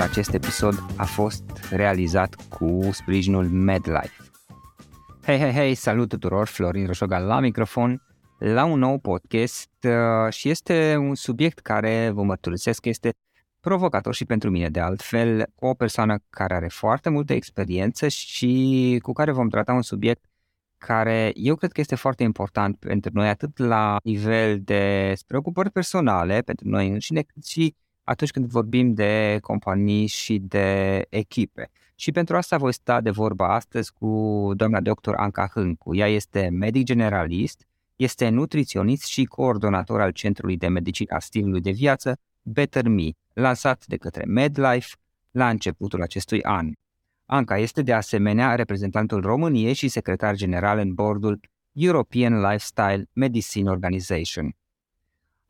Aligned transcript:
Acest 0.00 0.34
episod 0.34 0.74
a 0.96 1.04
fost 1.04 1.42
realizat 1.70 2.34
cu 2.34 2.88
sprijinul 2.92 3.48
MedLife. 3.48 4.22
Hei, 5.24 5.38
hei, 5.38 5.52
hei, 5.52 5.74
salut 5.74 6.08
tuturor, 6.08 6.46
Florin 6.46 6.86
Roșoga 6.86 7.18
la 7.18 7.40
microfon, 7.40 8.02
la 8.38 8.64
un 8.64 8.78
nou 8.78 8.98
podcast 8.98 9.70
uh, 9.82 10.32
și 10.32 10.48
este 10.48 10.96
un 10.96 11.14
subiect 11.14 11.58
care, 11.58 12.10
vă 12.10 12.22
mărturisesc, 12.22 12.84
este 12.84 13.10
provocator 13.60 14.14
și 14.14 14.24
pentru 14.24 14.50
mine 14.50 14.68
de 14.68 14.80
altfel, 14.80 15.46
o 15.54 15.74
persoană 15.74 16.18
care 16.30 16.54
are 16.54 16.68
foarte 16.68 17.08
multă 17.08 17.32
experiență 17.32 18.08
și 18.08 18.98
cu 19.02 19.12
care 19.12 19.32
vom 19.32 19.48
trata 19.48 19.72
un 19.72 19.82
subiect 19.82 20.24
care 20.78 21.30
eu 21.34 21.54
cred 21.54 21.72
că 21.72 21.80
este 21.80 21.94
foarte 21.94 22.22
important 22.22 22.76
pentru 22.76 23.10
noi, 23.14 23.28
atât 23.28 23.58
la 23.58 23.96
nivel 24.02 24.60
de 24.60 25.14
preocupări 25.26 25.70
personale, 25.70 26.40
pentru 26.40 26.68
noi 26.68 26.88
înșine, 26.88 27.22
cât 27.22 27.44
și 27.44 27.74
atunci 28.10 28.30
când 28.30 28.46
vorbim 28.46 28.94
de 28.94 29.38
companii 29.40 30.06
și 30.06 30.38
de 30.38 31.06
echipe. 31.08 31.70
Și 31.94 32.12
pentru 32.12 32.36
asta 32.36 32.56
voi 32.56 32.72
sta 32.72 33.00
de 33.00 33.10
vorbă 33.10 33.44
astăzi 33.44 33.92
cu 33.92 34.50
doamna 34.56 34.80
doctor 34.80 35.14
Anca 35.14 35.50
Hâncu. 35.54 35.94
Ea 35.94 36.06
este 36.08 36.48
medic 36.52 36.84
generalist, 36.84 37.66
este 37.96 38.28
nutriționist 38.28 39.04
și 39.04 39.24
coordonator 39.24 40.00
al 40.00 40.10
Centrului 40.10 40.56
de 40.56 40.68
Medicină 40.68 41.14
a 41.14 41.18
Stilului 41.18 41.60
de 41.60 41.70
Viață 41.70 42.18
Better 42.42 42.88
Me, 42.88 43.08
lansat 43.32 43.84
de 43.86 43.96
către 43.96 44.24
MedLife 44.26 44.94
la 45.30 45.48
începutul 45.48 46.02
acestui 46.02 46.42
an. 46.42 46.70
Anca 47.26 47.58
este 47.58 47.82
de 47.82 47.92
asemenea 47.92 48.54
reprezentantul 48.54 49.20
României 49.20 49.72
și 49.72 49.88
secretar 49.88 50.34
general 50.34 50.78
în 50.78 50.94
bordul 50.94 51.40
European 51.72 52.40
Lifestyle 52.40 53.08
Medicine 53.12 53.70
Organization. 53.70 54.54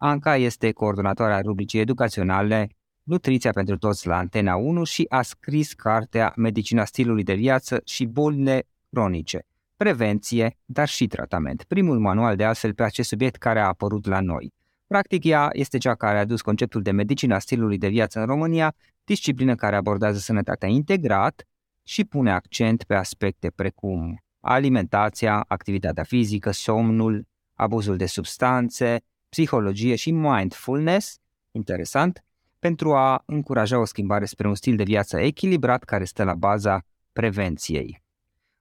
Anca 0.03 0.37
este 0.37 0.73
coordonatoarea 0.73 1.41
rubricii 1.41 1.81
educaționale 1.81 2.69
Nutriția 3.03 3.51
pentru 3.51 3.79
toți 3.79 4.07
la 4.07 4.17
Antena 4.17 4.57
1 4.57 4.85
și 4.85 5.07
a 5.09 5.23
scris 5.23 5.73
cartea 5.73 6.33
Medicina 6.37 6.85
stilului 6.85 7.23
de 7.23 7.35
viață 7.35 7.81
și 7.85 8.05
bolile 8.05 8.67
cronice, 8.91 9.47
prevenție, 9.77 10.57
dar 10.65 10.89
și 10.89 11.07
tratament, 11.07 11.63
primul 11.63 11.99
manual 11.99 12.37
de 12.37 12.45
altfel 12.45 12.75
pe 12.75 12.83
acest 12.83 13.09
subiect 13.09 13.37
care 13.37 13.61
a 13.61 13.67
apărut 13.67 14.07
la 14.07 14.21
noi. 14.21 14.55
Practic, 14.87 15.25
ea 15.25 15.49
este 15.53 15.79
cea 15.79 15.95
care 15.95 16.17
a 16.17 16.21
adus 16.21 16.41
conceptul 16.41 16.83
de 16.83 16.91
medicina 16.91 17.39
stilului 17.39 17.79
de 17.79 17.89
viață 17.89 18.21
în 18.21 18.27
România, 18.27 18.75
disciplină 19.05 19.55
care 19.55 19.77
abordează 19.77 20.19
sănătatea 20.19 20.69
integrat 20.69 21.47
și 21.83 22.05
pune 22.05 22.33
accent 22.33 22.85
pe 22.85 22.95
aspecte 22.95 23.51
precum 23.51 24.23
alimentația, 24.41 25.45
activitatea 25.49 26.03
fizică, 26.03 26.51
somnul, 26.51 27.27
abuzul 27.55 27.97
de 27.97 28.07
substanțe, 28.07 29.03
psihologie 29.31 29.95
și 29.95 30.11
mindfulness, 30.11 31.19
interesant, 31.51 32.25
pentru 32.59 32.95
a 32.95 33.23
încuraja 33.27 33.79
o 33.79 33.85
schimbare 33.85 34.25
spre 34.25 34.49
un 34.49 34.55
stil 34.55 34.77
de 34.77 34.83
viață 34.83 35.21
echilibrat 35.21 35.85
care 35.85 36.05
stă 36.05 36.25
la 36.25 36.35
baza 36.35 36.85
prevenției. 37.13 38.03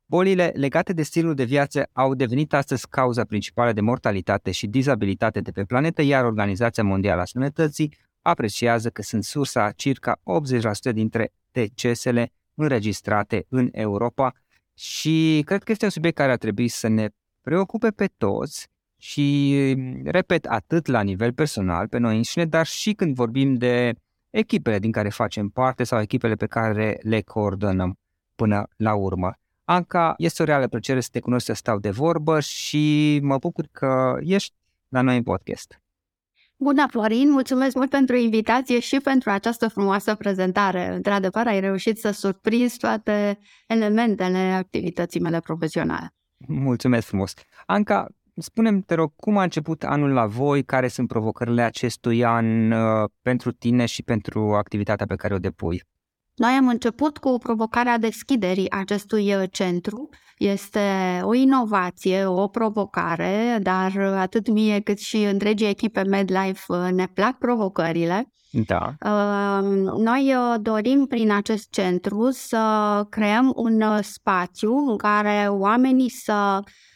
Bolile 0.05 0.51
legate 0.55 0.93
de 0.93 1.03
stilul 1.03 1.33
de 1.33 1.43
viață 1.43 1.89
au 1.93 2.13
devenit 2.13 2.53
astăzi 2.53 2.87
cauza 2.87 3.23
principală 3.23 3.73
de 3.73 3.81
mortalitate 3.81 4.51
și 4.51 4.67
dizabilitate 4.67 5.41
de 5.41 5.51
pe 5.51 5.63
planetă, 5.63 6.01
iar 6.01 6.23
Organizația 6.23 6.83
Mondială 6.83 7.21
a 7.21 7.25
Sănătății 7.25 7.97
apreciază 8.21 8.89
că 8.89 9.01
sunt 9.01 9.23
sursa 9.23 9.71
circa 9.71 10.19
80% 10.89 10.93
dintre 10.93 11.31
decesele 11.51 12.31
înregistrate 12.55 13.45
în 13.49 13.69
Europa 13.71 14.33
și 14.73 15.41
cred 15.45 15.63
că 15.63 15.71
este 15.71 15.85
un 15.85 15.91
subiect 15.91 16.17
care 16.17 16.31
ar 16.31 16.37
trebui 16.37 16.67
să 16.67 16.87
ne 16.87 17.09
preocupe 17.41 17.89
pe 17.89 18.09
toți 18.17 18.67
și, 19.01 19.55
repet, 20.03 20.45
atât 20.45 20.85
la 20.85 21.01
nivel 21.01 21.33
personal, 21.33 21.87
pe 21.87 21.97
noi 21.97 22.15
înșine, 22.15 22.45
dar 22.45 22.65
și 22.65 22.93
când 22.93 23.15
vorbim 23.15 23.53
de 23.53 23.93
echipele 24.29 24.79
din 24.79 24.91
care 24.91 25.09
facem 25.09 25.49
parte 25.49 25.83
sau 25.83 26.01
echipele 26.01 26.35
pe 26.35 26.45
care 26.45 26.99
le 27.01 27.21
coordonăm 27.21 27.99
până 28.35 28.67
la 28.75 28.95
urmă. 28.95 29.33
Anca, 29.63 30.13
este 30.17 30.41
o 30.41 30.45
reală 30.45 30.67
plăcere 30.67 30.99
să 30.99 31.09
te 31.11 31.19
cunosc, 31.19 31.45
să 31.45 31.53
stau 31.53 31.79
de 31.79 31.89
vorbă 31.89 32.39
și 32.39 33.19
mă 33.23 33.37
bucur 33.37 33.65
că 33.71 34.17
ești 34.19 34.55
la 34.87 35.01
noi 35.01 35.17
în 35.17 35.23
podcast. 35.23 35.81
Bună, 36.55 36.85
Florin! 36.89 37.31
Mulțumesc 37.31 37.75
mult 37.75 37.89
pentru 37.89 38.15
invitație 38.15 38.79
și 38.79 38.99
pentru 38.99 39.29
această 39.29 39.67
frumoasă 39.67 40.15
prezentare. 40.15 40.93
Într-adevăr, 40.93 41.47
ai 41.47 41.59
reușit 41.59 41.99
să 41.99 42.11
surprinzi 42.11 42.77
toate 42.77 43.39
elementele 43.67 44.37
activității 44.37 45.19
mele 45.19 45.39
profesionale. 45.39 46.13
Mulțumesc 46.47 47.07
frumos! 47.07 47.33
Anca, 47.65 48.07
Spunem, 48.41 48.81
te 48.81 48.93
rog, 48.93 49.11
cum 49.15 49.37
a 49.37 49.43
început 49.43 49.83
anul 49.83 50.09
la 50.09 50.25
voi, 50.25 50.63
care 50.63 50.87
sunt 50.87 51.07
provocările 51.07 51.61
acestui 51.61 52.25
an 52.25 52.71
uh, 52.71 53.09
pentru 53.21 53.51
tine 53.51 53.85
și 53.85 54.03
pentru 54.03 54.53
activitatea 54.53 55.05
pe 55.05 55.15
care 55.15 55.33
o 55.33 55.37
depui? 55.37 55.83
Noi 56.35 56.51
am 56.51 56.67
început 56.67 57.17
cu 57.17 57.37
provocarea 57.37 57.97
deschiderii 57.97 58.71
acestui 58.71 59.35
uh, 59.35 59.43
centru. 59.51 60.09
Este 60.37 60.79
o 61.21 61.33
inovație, 61.33 62.25
o 62.25 62.47
provocare, 62.47 63.59
dar 63.61 63.97
atât 63.97 64.49
mie 64.49 64.79
cât 64.79 64.99
și 64.99 65.17
întregii 65.23 65.69
echipe 65.69 66.03
MedLife 66.03 66.63
uh, 66.67 66.87
ne 66.91 67.07
plac 67.07 67.37
provocările. 67.37 68.33
Da. 68.51 68.95
Noi 69.97 70.35
dorim 70.61 71.05
prin 71.05 71.31
acest 71.31 71.71
centru 71.71 72.29
să 72.31 73.05
creăm 73.09 73.53
un 73.55 73.83
spațiu 74.01 74.75
în 74.75 74.97
care 74.97 75.47
oamenii 75.49 76.09
să 76.09 76.59
Uh, 76.63 76.88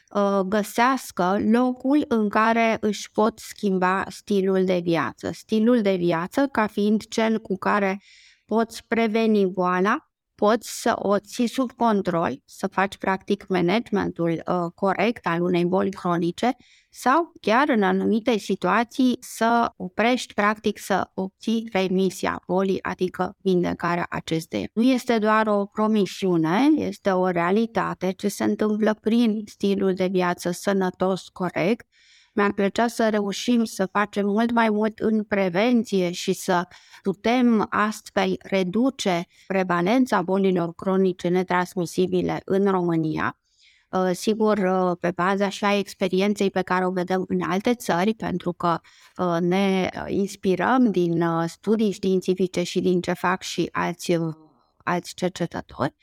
găsească 0.48 1.38
locul 1.52 2.06
în 2.08 2.30
care 2.30 2.78
își 2.80 3.12
pot 3.12 3.40
schimba 3.40 4.06
stilul 4.08 4.66
de 4.66 4.80
viață. 4.84 5.32
Stilul 5.34 5.82
de 5.82 5.96
viață 5.96 6.48
ca 6.52 6.68
fiind 6.68 7.08
cel 7.08 7.40
cu 7.40 7.58
care 7.58 8.02
poți 8.46 8.88
preveni 8.88 9.46
boala, 9.46 10.13
poți 10.36 10.82
să 10.82 10.94
o 10.96 11.20
ții 11.20 11.48
sub 11.48 11.72
control, 11.72 12.42
să 12.46 12.68
faci 12.68 12.98
practic 12.98 13.48
managementul 13.48 14.30
uh, 14.30 14.72
corect 14.76 15.26
al 15.26 15.42
unei 15.42 15.66
boli 15.66 15.92
cronice 15.92 16.56
sau 16.90 17.32
chiar 17.42 17.70
în 17.70 17.84
anumite 17.84 18.38
situații 18.38 19.18
să 19.20 19.72
oprești 19.78 20.34
practic 20.34 20.80
să 20.80 21.10
obții 21.14 21.70
remisia 21.72 22.42
bolii, 22.48 22.84
adică 22.84 23.36
vindecarea 23.42 24.06
acesteia. 24.10 24.66
Nu 24.74 24.84
este 24.84 25.18
doar 25.18 25.48
o 25.48 25.66
promisiune, 25.66 26.70
este 26.76 27.10
o 27.10 27.30
realitate 27.30 28.12
ce 28.12 28.28
se 28.28 28.44
întâmplă 28.44 28.98
prin 29.02 29.42
stilul 29.46 29.94
de 29.94 30.08
viață 30.12 30.52
sănătos, 30.52 31.28
corect, 31.28 31.88
mi-ar 32.34 32.54
plăcea 32.54 32.88
să 32.88 33.10
reușim 33.10 33.64
să 33.64 33.86
facem 33.86 34.26
mult 34.26 34.52
mai 34.52 34.70
mult 34.70 35.00
în 35.00 35.24
prevenție 35.24 36.12
și 36.12 36.34
să 36.34 36.68
putem 37.02 37.66
astfel 37.70 38.36
reduce 38.44 39.26
prevalența 39.48 40.22
bolilor 40.22 40.74
cronice 40.76 41.28
netransmisibile 41.28 42.42
în 42.46 42.72
România. 42.72 43.38
Uh, 43.94 44.12
sigur, 44.14 44.58
uh, 44.58 44.98
pe 45.00 45.12
baza 45.12 45.50
și 45.50 45.66
a 45.66 45.78
experienței 45.78 46.50
pe 46.50 46.62
care 46.62 46.86
o 46.86 46.92
vedem 46.92 47.26
în 47.28 47.42
alte 47.42 47.74
țări, 47.74 48.14
pentru 48.14 48.54
că 48.54 48.80
uh, 49.18 49.38
ne 49.40 49.90
inspirăm 50.08 50.92
din 50.92 51.26
studii 51.48 51.92
științifice 51.92 52.64
și 52.64 52.80
din 52.80 53.02
ce 53.02 53.14
fac 53.14 53.42
și 53.42 53.70
alți, 53.72 54.18
alți 54.78 55.14
cercetători. 55.14 55.96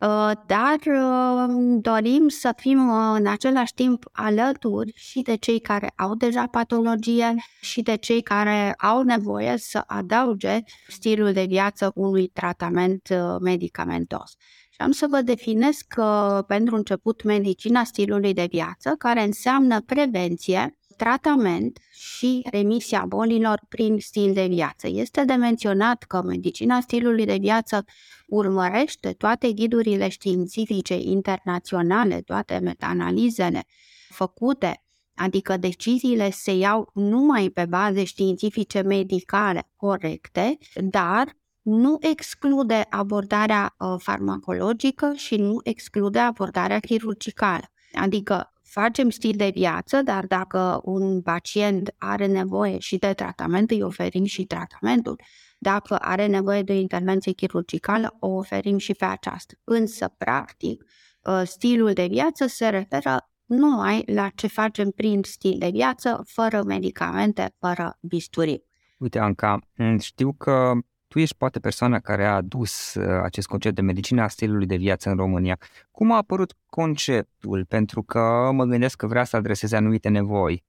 Uh, 0.00 0.30
dar 0.46 0.78
uh, 0.86 1.54
dorim 1.80 2.28
să 2.28 2.52
fim 2.56 2.88
uh, 2.88 3.16
în 3.18 3.26
același 3.26 3.74
timp 3.74 4.04
alături 4.12 4.92
și 4.94 5.20
de 5.20 5.36
cei 5.36 5.60
care 5.60 5.92
au 5.96 6.14
deja 6.14 6.46
patologie 6.46 7.34
și 7.60 7.82
de 7.82 7.96
cei 7.96 8.22
care 8.22 8.72
au 8.72 9.02
nevoie 9.02 9.56
să 9.56 9.82
adauge 9.86 10.58
stilul 10.88 11.32
de 11.32 11.44
viață 11.44 11.92
unui 11.94 12.28
tratament 12.28 13.08
medicamentos. 13.40 14.34
Și 14.70 14.84
am 14.84 14.90
să 14.90 15.06
vă 15.10 15.20
definesc 15.20 15.94
uh, 15.96 16.38
pentru 16.46 16.76
început 16.76 17.22
medicina 17.22 17.84
stilului 17.84 18.34
de 18.34 18.46
viață, 18.50 18.94
care 18.98 19.22
înseamnă 19.22 19.80
prevenție, 19.80 20.77
tratament 20.98 21.78
și 21.90 22.46
remisia 22.50 23.04
bolilor 23.08 23.60
prin 23.68 23.98
stil 23.98 24.32
de 24.32 24.46
viață. 24.46 24.88
Este 24.90 25.24
de 25.24 25.32
menționat 25.32 26.02
că 26.02 26.22
medicina 26.22 26.80
stilului 26.80 27.24
de 27.24 27.36
viață 27.40 27.84
urmărește 28.26 29.12
toate 29.12 29.52
ghidurile 29.52 30.08
științifice 30.08 30.94
internaționale, 30.94 32.20
toate 32.20 32.58
metaanalizele 32.62 33.66
făcute, 34.08 34.82
adică 35.14 35.56
deciziile 35.56 36.30
se 36.30 36.52
iau 36.52 36.90
numai 36.94 37.48
pe 37.48 37.66
baze 37.66 38.04
științifice 38.04 38.80
medicale 38.80 39.70
corecte, 39.76 40.58
dar 40.74 41.36
nu 41.62 41.96
exclude 42.00 42.86
abordarea 42.90 43.74
uh, 43.78 43.94
farmacologică 43.98 45.12
și 45.16 45.36
nu 45.36 45.60
exclude 45.62 46.18
abordarea 46.18 46.78
chirurgicală. 46.80 47.72
Adică 47.92 48.52
facem 48.80 49.10
stil 49.10 49.34
de 49.36 49.50
viață, 49.54 50.02
dar 50.02 50.26
dacă 50.26 50.80
un 50.84 51.22
pacient 51.22 51.94
are 51.98 52.26
nevoie 52.26 52.78
și 52.78 52.96
de 52.96 53.12
tratament, 53.12 53.70
îi 53.70 53.82
oferim 53.82 54.24
și 54.24 54.44
tratamentul. 54.44 55.20
Dacă 55.58 55.96
are 55.96 56.26
nevoie 56.26 56.62
de 56.62 56.72
o 56.72 56.76
intervenție 56.76 57.32
chirurgicală, 57.32 58.16
o 58.20 58.28
oferim 58.28 58.78
și 58.78 58.94
pe 58.94 59.04
aceasta. 59.04 59.54
Însă, 59.64 60.14
practic, 60.18 60.84
ă, 61.26 61.44
stilul 61.44 61.92
de 61.92 62.06
viață 62.06 62.46
se 62.46 62.68
referă 62.68 63.30
numai 63.44 64.02
la 64.06 64.28
ce 64.34 64.46
facem 64.46 64.90
prin 64.90 65.22
stil 65.22 65.56
de 65.58 65.68
viață, 65.72 66.22
fără 66.26 66.62
medicamente, 66.62 67.54
fără 67.58 67.98
bisturi. 68.00 68.62
Uite, 68.98 69.18
Anca, 69.18 69.58
știu 69.98 70.32
că 70.32 70.72
tu 71.08 71.18
ești 71.18 71.36
poate 71.36 71.58
persoana 71.58 71.98
care 71.98 72.24
a 72.24 72.34
adus 72.34 72.94
uh, 72.94 73.20
acest 73.22 73.46
concept 73.46 73.74
de 73.74 73.80
medicina 73.80 74.22
a 74.22 74.28
stilului 74.28 74.66
de 74.66 74.76
viață 74.76 75.08
în 75.08 75.16
România. 75.16 75.58
Cum 75.90 76.12
a 76.12 76.16
apărut 76.16 76.54
conceptul? 76.66 77.64
Pentru 77.64 78.02
că 78.02 78.50
mă 78.52 78.64
gândesc 78.64 78.96
că 78.96 79.06
vrea 79.06 79.24
să 79.24 79.36
adreseze 79.36 79.76
anumite 79.76 80.08
nevoi. 80.08 80.64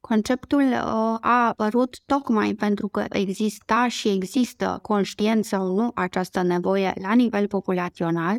Conceptul 0.00 0.62
uh, 0.62 0.78
a 1.20 1.46
apărut 1.48 1.98
tocmai 2.06 2.54
pentru 2.54 2.88
că 2.88 3.04
exista 3.08 3.88
și 3.88 4.08
există 4.08 4.78
conștient 4.82 5.44
sau 5.44 5.74
nu 5.74 5.90
această 5.94 6.42
nevoie 6.42 6.92
la 7.00 7.14
nivel 7.14 7.46
populațional 7.46 8.38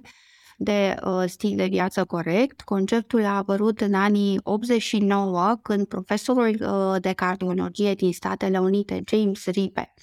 de 0.58 0.96
uh, 1.06 1.24
stil 1.26 1.56
de 1.56 1.66
viață 1.66 2.06
corect. 2.06 2.62
Conceptul 2.62 3.26
a 3.26 3.36
apărut 3.38 3.82
în 3.82 3.94
anii 3.94 4.40
89 4.44 5.56
când 5.62 5.88
profesorul 5.88 6.58
de 7.00 7.14
cardiologie 7.14 7.94
din 7.94 8.14
Statele 8.14 8.60
Unite, 8.60 9.02
James 9.06 9.46
Ripe, 9.46 9.94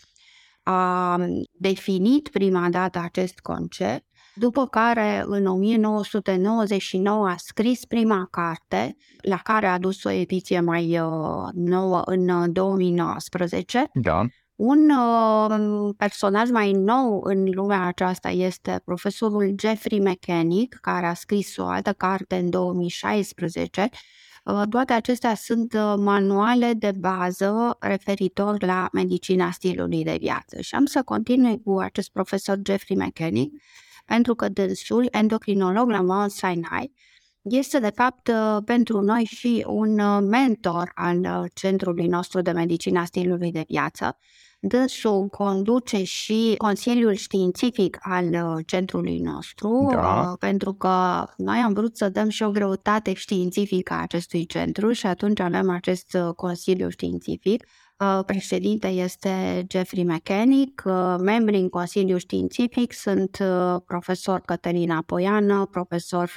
a 0.62 1.19
definit 1.53 2.29
prima 2.29 2.69
dată 2.70 2.99
acest 2.99 3.38
concept, 3.38 4.05
după 4.35 4.67
care 4.67 5.25
în 5.26 5.47
1999 5.47 7.29
a 7.29 7.35
scris 7.37 7.85
prima 7.85 8.29
carte, 8.31 8.97
la 9.20 9.37
care 9.37 9.67
a 9.67 9.73
adus 9.73 10.05
o 10.05 10.11
ediție 10.11 10.61
mai 10.61 10.99
uh, 10.99 11.49
nouă 11.53 12.03
în 12.05 12.53
2019. 12.53 13.79
Uh, 13.79 14.03
da. 14.03 14.26
Un 14.56 14.91
uh, 14.91 15.94
personaj 15.97 16.50
mai 16.50 16.73
nou 16.73 17.20
în 17.25 17.44
lumea 17.50 17.87
aceasta 17.87 18.29
este 18.29 18.81
profesorul 18.85 19.55
Jeffrey 19.58 20.00
Mechanic, 20.00 20.79
care 20.81 21.06
a 21.06 21.15
scris 21.15 21.56
o 21.56 21.65
altă 21.65 21.93
carte 21.93 22.37
în 22.37 22.50
2016 22.50 23.81
Uh, 23.82 23.99
toate 24.71 24.93
acestea 24.93 25.35
sunt 25.35 25.73
uh, 25.73 25.94
manuale 25.97 26.73
de 26.73 26.93
bază 26.99 27.77
referitor 27.81 28.62
la 28.62 28.89
medicina 28.93 29.50
stilului 29.50 30.05
de 30.05 30.17
viață. 30.21 30.61
Și 30.61 30.75
am 30.75 30.85
să 30.85 31.03
continui 31.03 31.62
cu 31.62 31.79
acest 31.79 32.11
profesor 32.11 32.59
Jeffrey 32.65 32.97
McKenny, 32.97 33.50
pentru 34.05 34.35
că 34.35 34.49
dânsul, 34.49 35.09
endocrinolog 35.11 35.91
la 35.91 36.00
Mount 36.00 36.31
Sinai, 36.31 36.93
este 37.43 37.79
de 37.79 37.93
fapt 37.94 38.29
uh, 38.29 38.62
pentru 38.65 39.00
noi 39.00 39.25
și 39.25 39.65
un 39.69 40.25
mentor 40.29 40.93
al 40.94 41.49
centrului 41.55 42.06
nostru 42.06 42.41
de 42.41 42.50
medicina 42.50 43.05
stilului 43.05 43.53
de 43.53 43.65
viață 43.69 44.17
Dânsul 44.65 45.29
conduce 45.29 46.03
și 46.03 46.55
Consiliul 46.56 47.12
Științific 47.12 47.99
al 48.00 48.25
uh, 48.25 48.65
centrului 48.67 49.19
nostru, 49.19 49.89
da. 49.91 50.29
Uh, 50.31 50.39
pentru 50.39 50.73
că 50.73 51.27
noi 51.37 51.59
am 51.59 51.73
vrut 51.73 51.97
să 51.97 52.09
dăm 52.09 52.29
și 52.29 52.43
o 52.43 52.50
greutate 52.50 53.12
științifică 53.12 53.94
acestui 53.94 54.47
centru 54.47 54.93
și 54.93 55.06
atunci 55.06 55.41
avem 55.41 55.71
acest 55.71 56.15
uh, 56.15 56.35
Consiliu 56.35 56.89
Științific. 56.89 57.67
Președinte 58.27 58.87
este 58.87 59.67
Jeffrey 59.71 60.05
Mechanic, 60.05 60.83
membri 61.19 61.56
în 61.56 61.69
Consiliul 61.69 62.19
Științific 62.19 62.93
sunt 62.93 63.43
profesor 63.87 64.41
Cătălina 64.41 65.03
Poiană, 65.06 65.69
profesor 65.71 66.31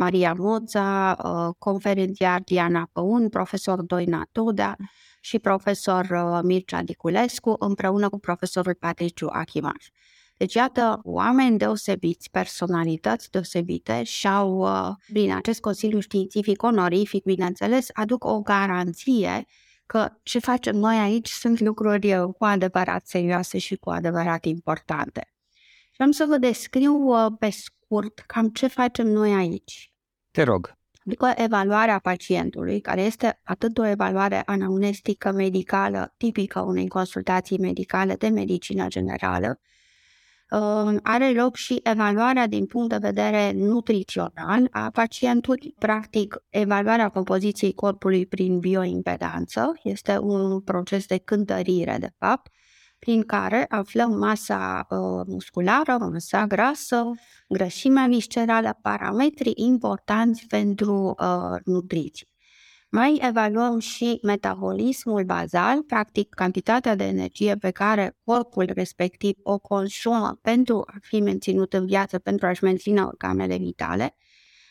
Maria 0.00 0.34
Moța, 0.38 1.16
conferențiar 1.58 2.40
Diana 2.40 2.88
Păun, 2.92 3.28
profesor 3.28 3.82
Doina 3.82 4.28
Tudea, 4.32 4.76
și 5.20 5.38
profesor 5.38 6.06
uh, 6.10 6.38
Mircea 6.42 6.82
Diculescu 6.82 7.56
împreună 7.58 8.08
cu 8.08 8.18
profesorul 8.18 8.74
Patriciu 8.74 9.28
Achimaș. 9.30 9.88
Deci, 10.36 10.54
iată, 10.54 11.00
oameni 11.02 11.58
deosebiți, 11.58 12.30
personalități 12.30 13.30
deosebite 13.30 14.02
și-au, 14.02 14.58
uh, 14.58 14.88
prin 15.12 15.32
acest 15.32 15.60
Consiliu 15.60 16.00
Științific 16.00 16.62
onorific, 16.62 17.24
bineînțeles, 17.24 17.88
aduc 17.92 18.24
o 18.24 18.40
garanție 18.40 19.46
că 19.86 20.08
ce 20.22 20.38
facem 20.38 20.76
noi 20.76 20.96
aici 20.96 21.28
sunt 21.28 21.60
lucruri 21.60 22.14
uh, 22.14 22.34
cu 22.38 22.44
adevărat 22.44 23.06
serioase 23.06 23.58
și 23.58 23.76
cu 23.76 23.90
adevărat 23.90 24.44
importante. 24.44 25.32
Și 25.90 26.02
am 26.02 26.10
să 26.10 26.24
vă 26.28 26.36
descriu 26.36 27.14
pe 27.38 27.50
scurt 27.50 28.18
cam 28.18 28.48
ce 28.48 28.66
facem 28.66 29.06
noi 29.06 29.32
aici. 29.32 29.89
Te 30.30 30.42
rog. 30.42 30.78
Adică 31.06 31.32
evaluarea 31.36 31.98
pacientului, 31.98 32.80
care 32.80 33.00
este 33.02 33.40
atât 33.44 33.78
o 33.78 33.86
evaluare 33.86 34.42
anamnestică 34.44 35.32
medicală 35.32 36.14
tipică 36.16 36.60
unei 36.60 36.88
consultații 36.88 37.58
medicale 37.58 38.14
de 38.14 38.28
medicină 38.28 38.86
generală, 38.86 39.60
uh, 40.50 40.96
are 41.02 41.32
loc 41.32 41.56
și 41.56 41.80
evaluarea 41.82 42.46
din 42.46 42.66
punct 42.66 42.88
de 42.88 42.96
vedere 43.00 43.52
nutrițional 43.52 44.68
a 44.70 44.90
pacientului, 44.90 45.74
practic 45.78 46.42
evaluarea 46.48 47.08
compoziției 47.08 47.72
corpului 47.72 48.26
prin 48.26 48.58
bioimpedanță, 48.58 49.72
este 49.82 50.18
un 50.18 50.60
proces 50.60 51.06
de 51.06 51.18
cântărire 51.18 51.96
de 52.00 52.12
fapt, 52.18 52.52
prin 53.00 53.22
care 53.22 53.66
aflăm 53.68 54.18
masa 54.18 54.86
uh, 54.90 55.26
musculară, 55.26 55.96
masa 55.98 56.46
grasă, 56.46 57.10
grăsimea 57.48 58.06
viscerală, 58.06 58.78
parametri 58.82 59.52
importanți 59.54 60.46
pentru 60.46 61.14
uh, 61.18 61.60
nutriție. 61.64 62.26
Mai 62.92 63.20
evaluăm 63.22 63.78
și 63.78 64.18
metabolismul 64.22 65.24
bazal, 65.24 65.82
practic 65.82 66.34
cantitatea 66.34 66.94
de 66.94 67.04
energie 67.04 67.54
pe 67.56 67.70
care 67.70 68.16
corpul 68.24 68.70
respectiv 68.74 69.36
o 69.42 69.58
consumă 69.58 70.38
pentru 70.42 70.84
a 70.86 70.96
fi 71.00 71.20
menținut 71.20 71.72
în 71.72 71.86
viață, 71.86 72.18
pentru 72.18 72.46
a-și 72.46 72.64
menține 72.64 73.02
organele 73.02 73.56
vitale. 73.56 74.16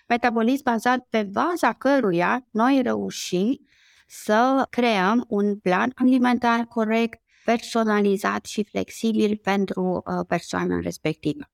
Metabolism 0.07 0.63
bazat 0.63 1.07
pe 1.09 1.23
baza 1.23 1.73
căruia 1.73 2.47
noi 2.51 2.81
reușim 2.83 3.59
să 4.07 4.65
creăm 4.69 5.25
un 5.27 5.57
plan 5.57 5.91
alimentar 5.95 6.65
corect, 6.65 7.21
personalizat 7.45 8.45
și 8.45 8.63
flexibil 8.63 9.37
pentru 9.43 10.03
uh, 10.05 10.25
persoana 10.27 10.79
respectivă. 10.79 11.49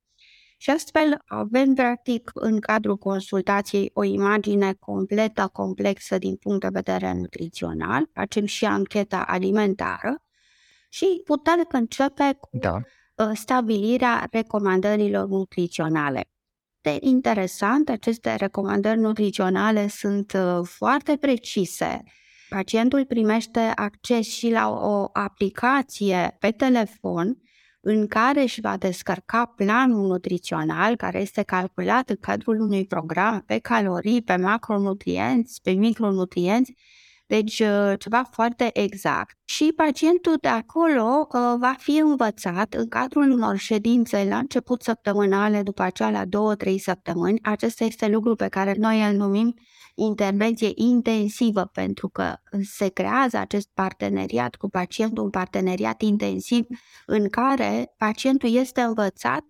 Și 0.57 0.69
astfel 0.69 1.21
avem, 1.25 1.73
practic, 1.73 2.31
în 2.33 2.59
cadrul 2.59 2.97
consultației 2.97 3.91
o 3.93 4.03
imagine 4.03 4.73
completă, 4.73 5.49
complexă 5.53 6.17
din 6.17 6.35
punct 6.35 6.61
de 6.61 6.69
vedere 6.71 7.13
nutrițional, 7.13 8.09
facem 8.13 8.45
și 8.45 8.65
ancheta 8.65 9.21
alimentară 9.21 10.23
și 10.89 11.21
putem 11.25 11.67
începe 11.71 12.37
cu 12.39 12.49
da. 12.51 12.81
Uh, 13.15 13.31
stabilirea 13.33 14.27
recomandărilor 14.31 15.27
nutriționale. 15.27 16.29
De 16.81 16.97
interesant, 16.99 17.89
aceste 17.89 18.35
recomandări 18.35 18.99
nutriționale 18.99 19.87
sunt 19.87 20.33
uh, 20.33 20.59
foarte 20.63 21.17
precise, 21.17 22.03
pacientul 22.49 23.05
primește 23.05 23.59
acces 23.59 24.27
și 24.27 24.49
la 24.49 24.69
o 24.69 25.05
aplicație 25.13 26.35
pe 26.39 26.51
telefon 26.51 27.37
în 27.87 28.07
care 28.07 28.41
își 28.41 28.61
va 28.61 28.77
descărca 28.77 29.45
planul 29.55 30.07
nutrițional 30.07 30.95
care 30.95 31.21
este 31.21 31.43
calculat 31.43 32.09
în 32.09 32.17
cadrul 32.19 32.59
unui 32.59 32.85
program 32.85 33.43
pe 33.45 33.59
calorii, 33.59 34.21
pe 34.21 34.35
macronutrienți, 34.35 35.61
pe 35.61 35.71
micronutrienți, 35.71 36.73
deci 37.27 37.59
uh, 37.59 37.93
ceva 37.97 38.23
foarte 38.31 38.69
exact. 38.73 39.37
Și 39.45 39.73
pacientul 39.75 40.37
de 40.41 40.47
acolo 40.47 41.27
uh, 41.27 41.55
va 41.59 41.75
fi 41.77 41.97
învățat 41.97 42.73
în 42.73 42.87
cadrul 42.87 43.31
unor 43.31 43.57
ședințe 43.57 44.25
la 44.29 44.37
început 44.37 44.81
săptămânale, 44.81 45.63
după 45.63 45.81
aceea 45.81 46.09
la 46.09 46.25
două-trei 46.25 46.79
săptămâni. 46.79 47.39
Acesta 47.41 47.83
este 47.83 48.07
lucru 48.07 48.35
pe 48.35 48.47
care 48.47 48.75
noi 48.77 49.09
îl 49.09 49.15
numim 49.15 49.53
intervenție 49.95 50.71
intensivă, 50.75 51.65
pentru 51.65 52.09
că 52.09 52.35
se 52.61 52.89
creează 52.89 53.37
acest 53.37 53.69
parteneriat 53.73 54.55
cu 54.55 54.69
pacientul, 54.69 55.23
un 55.23 55.29
parteneriat 55.29 56.01
intensiv 56.01 56.65
în 57.05 57.29
care 57.29 57.93
pacientul 57.97 58.55
este 58.55 58.81
învățat 58.81 59.43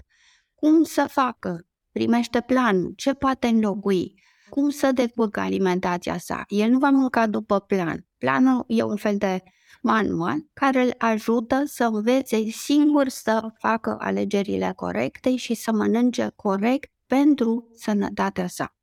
cum 0.56 0.84
să 0.84 1.06
facă 1.10 1.66
primește 1.92 2.42
planul, 2.42 2.94
ce 2.96 3.14
poate 3.14 3.48
înlocui, 3.48 4.22
cum 4.50 4.70
să 4.70 4.92
decurgă 4.92 5.40
alimentația 5.40 6.18
sa. 6.18 6.44
El 6.48 6.70
nu 6.70 6.78
va 6.78 6.90
mânca 6.90 7.28
după 7.28 7.60
plan. 7.60 8.06
Planul 8.18 8.64
e 8.68 8.84
un 8.84 8.96
fel 8.96 9.18
de 9.18 9.44
manual 9.82 10.38
care 10.54 10.82
îl 10.82 10.94
ajută 10.98 11.64
să 11.66 11.84
învețe 11.84 12.44
singur 12.50 13.08
să 13.08 13.48
facă 13.60 13.98
alegerile 14.00 14.74
corecte 14.76 15.36
și 15.36 15.54
să 15.54 15.72
mănânce 15.72 16.32
corect 16.36 16.92
pentru 17.06 17.70
sănătatea 17.76 18.48
sa. 18.48 18.76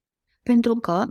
Pentru 0.42 0.74
că, 0.74 1.04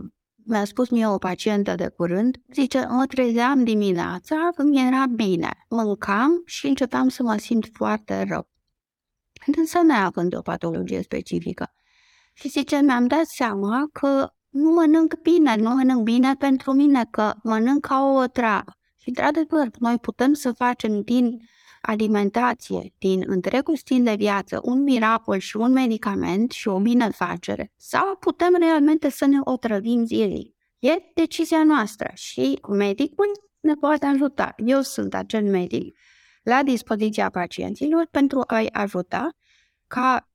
mi-a 0.44 0.64
spus 0.64 0.88
mie 0.88 1.06
o 1.06 1.18
pacientă 1.18 1.74
de 1.74 1.88
curând, 1.88 2.36
zice, 2.52 2.86
mă 2.88 3.06
trezeam 3.06 3.64
dimineața, 3.64 4.50
îmi 4.56 4.86
era 4.86 5.06
bine, 5.06 5.50
mâncam 5.68 6.42
și 6.44 6.66
începeam 6.66 7.08
să 7.08 7.22
mă 7.22 7.36
simt 7.36 7.68
foarte 7.72 8.24
rău. 8.28 8.48
Însă 9.56 9.82
neavând 9.82 10.36
o 10.36 10.40
patologie 10.40 11.02
specifică. 11.02 11.74
Și 12.32 12.48
zice, 12.48 12.80
mi-am 12.80 13.06
dat 13.06 13.26
seama 13.26 13.88
că 13.92 14.32
nu 14.48 14.70
mănânc 14.70 15.20
bine, 15.20 15.56
nu 15.56 15.70
mănânc 15.70 16.02
bine 16.02 16.34
pentru 16.34 16.72
mine, 16.72 17.06
că 17.10 17.32
mănânc 17.42 17.86
ca 17.86 18.12
o 18.14 18.26
treabă. 18.26 18.76
Și, 18.96 19.08
într-adevăr, 19.08 19.68
noi 19.78 19.98
putem 19.98 20.32
să 20.32 20.52
facem 20.52 21.00
din 21.02 21.38
alimentație, 21.82 22.92
din 22.98 23.22
întregul 23.26 23.76
stil 23.76 24.04
de 24.04 24.14
viață, 24.14 24.60
un 24.62 24.82
miracol 24.82 25.38
și 25.38 25.56
un 25.56 25.72
medicament 25.72 26.50
și 26.50 26.68
o 26.68 26.78
binefacere, 26.78 27.72
sau 27.76 28.16
putem 28.20 28.56
realmente 28.58 29.10
să 29.10 29.26
ne 29.26 29.38
otrăvim 29.44 30.04
zilnic. 30.04 30.54
E 30.78 30.92
decizia 31.14 31.64
noastră 31.64 32.10
și 32.14 32.58
medicul 32.68 33.30
ne 33.60 33.74
poate 33.74 34.06
ajuta. 34.06 34.54
Eu 34.56 34.80
sunt 34.80 35.14
acel 35.14 35.44
medic 35.44 35.96
la 36.42 36.62
dispoziția 36.62 37.30
pacienților 37.30 38.08
pentru 38.10 38.42
a-i 38.46 38.68
ajuta 38.72 39.30
ca 39.86 40.14
uh, 40.26 40.31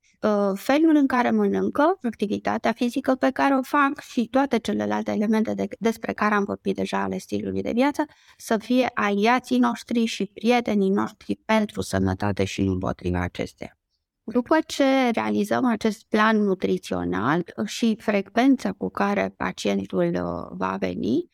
felul 0.54 0.96
în 0.96 1.06
care 1.06 1.30
mănâncă, 1.30 1.98
activitatea 2.02 2.72
fizică 2.72 3.14
pe 3.14 3.30
care 3.30 3.54
o 3.54 3.62
fac 3.62 4.00
și 4.00 4.28
toate 4.28 4.58
celelalte 4.58 5.10
elemente 5.10 5.54
de, 5.54 5.66
despre 5.78 6.12
care 6.12 6.34
am 6.34 6.44
vorbit 6.44 6.76
deja 6.76 7.02
ale 7.02 7.18
stilului 7.18 7.62
de 7.62 7.72
viață, 7.74 8.04
să 8.36 8.56
fie 8.56 8.90
aliații 8.94 9.58
noștri 9.58 10.04
și 10.04 10.30
prietenii 10.34 10.90
noștri 10.90 11.40
pentru 11.44 11.80
sănătate 11.80 12.44
și 12.44 12.60
împotriva 12.60 13.20
acestea. 13.20 13.78
După 14.24 14.58
ce 14.66 15.10
realizăm 15.12 15.64
acest 15.64 16.04
plan 16.08 16.42
nutrițional 16.42 17.44
și 17.64 17.96
frecvența 18.00 18.72
cu 18.72 18.90
care 18.90 19.34
pacientul 19.36 20.10
uh, 20.14 20.56
va 20.56 20.76
veni, 20.80 21.30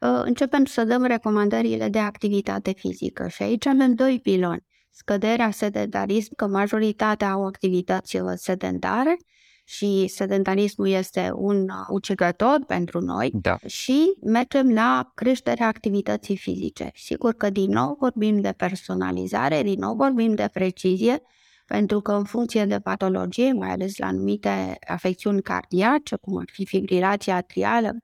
uh, 0.00 0.20
începem 0.24 0.64
să 0.64 0.84
dăm 0.84 1.04
recomandările 1.04 1.88
de 1.88 1.98
activitate 1.98 2.72
fizică 2.72 3.28
și 3.28 3.42
aici 3.42 3.66
avem 3.66 3.94
doi 3.94 4.20
piloni 4.22 4.68
scăderea 4.90 5.50
sedentarism, 5.50 6.34
că 6.34 6.46
majoritatea 6.46 7.30
au 7.30 7.46
activități 7.46 8.16
uh, 8.16 8.32
sedentare 8.34 9.16
și 9.64 10.06
sedentarismul 10.08 10.88
este 10.88 11.30
un 11.34 11.62
uh, 11.62 11.86
ucigător 11.88 12.58
pentru 12.66 13.00
noi 13.00 13.30
da. 13.34 13.58
și 13.66 14.12
mergem 14.22 14.72
la 14.72 15.12
creșterea 15.14 15.66
activității 15.66 16.36
fizice. 16.36 16.90
Sigur 16.94 17.32
că 17.32 17.50
din 17.50 17.70
nou 17.70 17.96
vorbim 18.00 18.40
de 18.40 18.52
personalizare, 18.56 19.62
din 19.62 19.78
nou 19.78 19.94
vorbim 19.94 20.34
de 20.34 20.48
precizie, 20.52 21.22
pentru 21.66 22.00
că 22.00 22.12
în 22.12 22.24
funcție 22.24 22.64
de 22.64 22.78
patologie, 22.78 23.52
mai 23.52 23.70
ales 23.70 23.96
la 23.96 24.06
anumite 24.06 24.78
afecțiuni 24.86 25.42
cardiace, 25.42 26.16
cum 26.16 26.36
ar 26.36 26.48
fi 26.52 26.66
fibrilația 26.66 27.36
atrială, 27.36 27.96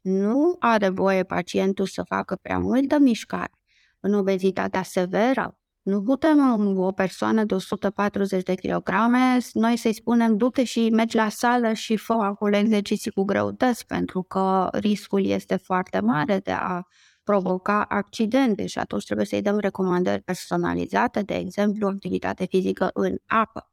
nu 0.00 0.56
are 0.58 0.88
voie 0.88 1.22
pacientul 1.22 1.86
să 1.86 2.02
facă 2.02 2.38
prea 2.42 2.58
multă 2.58 2.98
mișcare. 2.98 3.52
În 4.00 4.14
obezitatea 4.14 4.82
severă, 4.82 5.56
nu 5.82 6.02
putem 6.02 6.78
o 6.78 6.92
persoană 6.92 7.44
de 7.44 7.54
140 7.54 8.42
de 8.42 8.54
kilograme, 8.54 9.38
noi 9.52 9.76
să-i 9.76 9.92
spunem 9.94 10.36
du-te 10.36 10.64
și 10.64 10.90
mergi 10.90 11.16
la 11.16 11.28
sală 11.28 11.72
și 11.72 11.96
fă 11.96 12.12
acolo 12.12 12.56
exerciții 12.56 13.10
cu 13.10 13.24
greutăți, 13.24 13.86
pentru 13.86 14.22
că 14.22 14.68
riscul 14.72 15.24
este 15.24 15.56
foarte 15.56 16.00
mare 16.00 16.38
de 16.38 16.52
a 16.52 16.82
provoca 17.24 17.82
accidente 17.82 18.66
și 18.66 18.78
atunci 18.78 19.04
trebuie 19.04 19.26
să-i 19.26 19.42
dăm 19.42 19.58
recomandări 19.58 20.22
personalizate, 20.22 21.22
de 21.22 21.34
exemplu, 21.34 21.86
activitate 21.86 22.46
fizică 22.46 22.90
în 22.92 23.16
apă. 23.26 23.70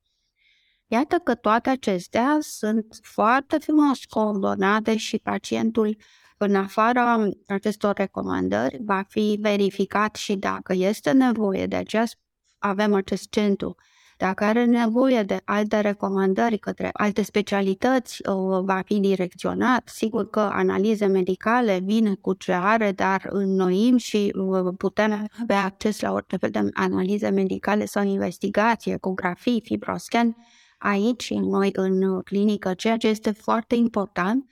Iată 0.87 1.15
că 1.23 1.35
toate 1.35 1.69
acestea 1.69 2.37
sunt 2.39 2.99
foarte 3.01 3.57
frumos 3.57 4.05
coordonate 4.05 4.97
și 4.97 5.17
pacientul 5.17 5.97
în 6.41 6.55
afara 6.55 7.29
acestor 7.47 7.95
recomandări, 7.95 8.79
va 8.85 9.03
fi 9.07 9.37
verificat 9.41 10.15
și 10.15 10.35
dacă 10.35 10.73
este 10.73 11.11
nevoie, 11.11 11.65
de 11.65 11.75
aceea 11.75 12.05
avem 12.57 12.93
acest 12.93 13.29
centru, 13.29 13.75
dacă 14.17 14.43
are 14.43 14.65
nevoie 14.65 15.23
de 15.23 15.41
alte 15.45 15.79
recomandări 15.79 16.57
către 16.57 16.89
alte 16.93 17.21
specialități, 17.21 18.21
va 18.63 18.81
fi 18.85 18.99
direcționat. 18.99 19.87
Sigur 19.87 20.29
că 20.29 20.39
analize 20.39 21.05
medicale 21.05 21.79
vine 21.83 22.15
cu 22.21 22.33
ce 22.33 22.51
are, 22.51 22.91
dar 22.91 23.27
înnoim 23.29 23.97
și 23.97 24.33
putem 24.77 25.27
avea 25.41 25.63
acces 25.63 25.99
la 25.99 26.11
orice 26.11 26.37
fel 26.37 26.49
de 26.49 26.69
analize 26.73 27.29
medicale 27.29 27.85
sau 27.85 28.03
investigație, 28.03 28.93
ecografii, 28.93 29.61
fibroscan, 29.63 30.35
aici, 30.77 31.33
noi 31.33 31.69
în 31.73 32.21
clinică, 32.21 32.73
ceea 32.73 32.97
ce 32.97 33.07
este 33.07 33.31
foarte 33.31 33.75
important 33.75 34.49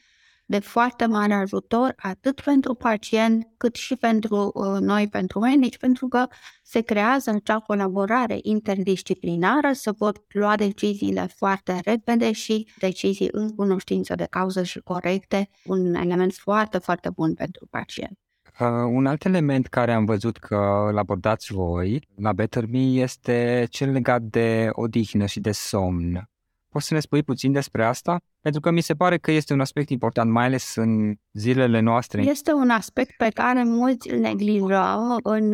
de 0.49 0.59
foarte 0.59 1.05
mare 1.05 1.33
ajutor 1.33 1.93
atât 1.97 2.41
pentru 2.41 2.73
pacient 2.73 3.47
cât 3.57 3.75
și 3.75 3.95
pentru 3.95 4.51
uh, 4.53 4.79
noi, 4.79 5.07
pentru 5.07 5.39
medici, 5.39 5.77
pentru 5.77 6.07
că 6.07 6.27
se 6.63 6.81
creează 6.81 7.29
acea 7.29 7.59
colaborare 7.59 8.39
interdisciplinară, 8.41 9.71
să 9.73 9.93
pot 9.93 10.23
lua 10.27 10.55
deciziile 10.55 11.27
foarte 11.35 11.79
repede 11.83 12.31
și 12.31 12.67
decizii 12.79 13.29
în 13.31 13.55
cunoștință 13.55 14.15
de 14.15 14.27
cauză 14.29 14.63
și 14.63 14.79
corecte, 14.79 15.49
un 15.65 15.93
element 15.93 16.33
foarte, 16.33 16.77
foarte 16.77 17.09
bun 17.09 17.33
pentru 17.33 17.67
pacient. 17.69 18.19
Uh, 18.59 18.67
un 18.89 19.05
alt 19.05 19.25
element 19.25 19.67
care 19.67 19.93
am 19.93 20.05
văzut 20.05 20.37
că 20.37 20.85
îl 20.89 20.97
abordați 20.97 21.53
voi 21.53 22.01
la 22.15 22.33
Better 22.33 22.65
Me 22.65 22.79
este 22.79 23.67
cel 23.69 23.91
legat 23.91 24.21
de 24.21 24.69
odihnă 24.71 25.25
și 25.25 25.39
de 25.39 25.51
somn. 25.51 26.29
Poți 26.69 26.87
să 26.87 26.93
ne 26.93 26.99
spui 26.99 27.23
puțin 27.23 27.51
despre 27.51 27.85
asta? 27.85 28.17
Pentru 28.41 28.61
că 28.61 28.71
mi 28.71 28.81
se 28.81 28.93
pare 28.93 29.17
că 29.17 29.31
este 29.31 29.53
un 29.53 29.59
aspect 29.59 29.89
important, 29.89 30.31
mai 30.31 30.45
ales 30.45 30.75
în 30.75 31.13
zilele 31.33 31.79
noastre. 31.79 32.21
Este 32.21 32.53
un 32.53 32.69
aspect 32.69 33.15
pe 33.17 33.29
care 33.33 33.63
mulți 33.63 34.11
îl 34.11 34.19
neglijau 34.19 35.17
în, 35.23 35.53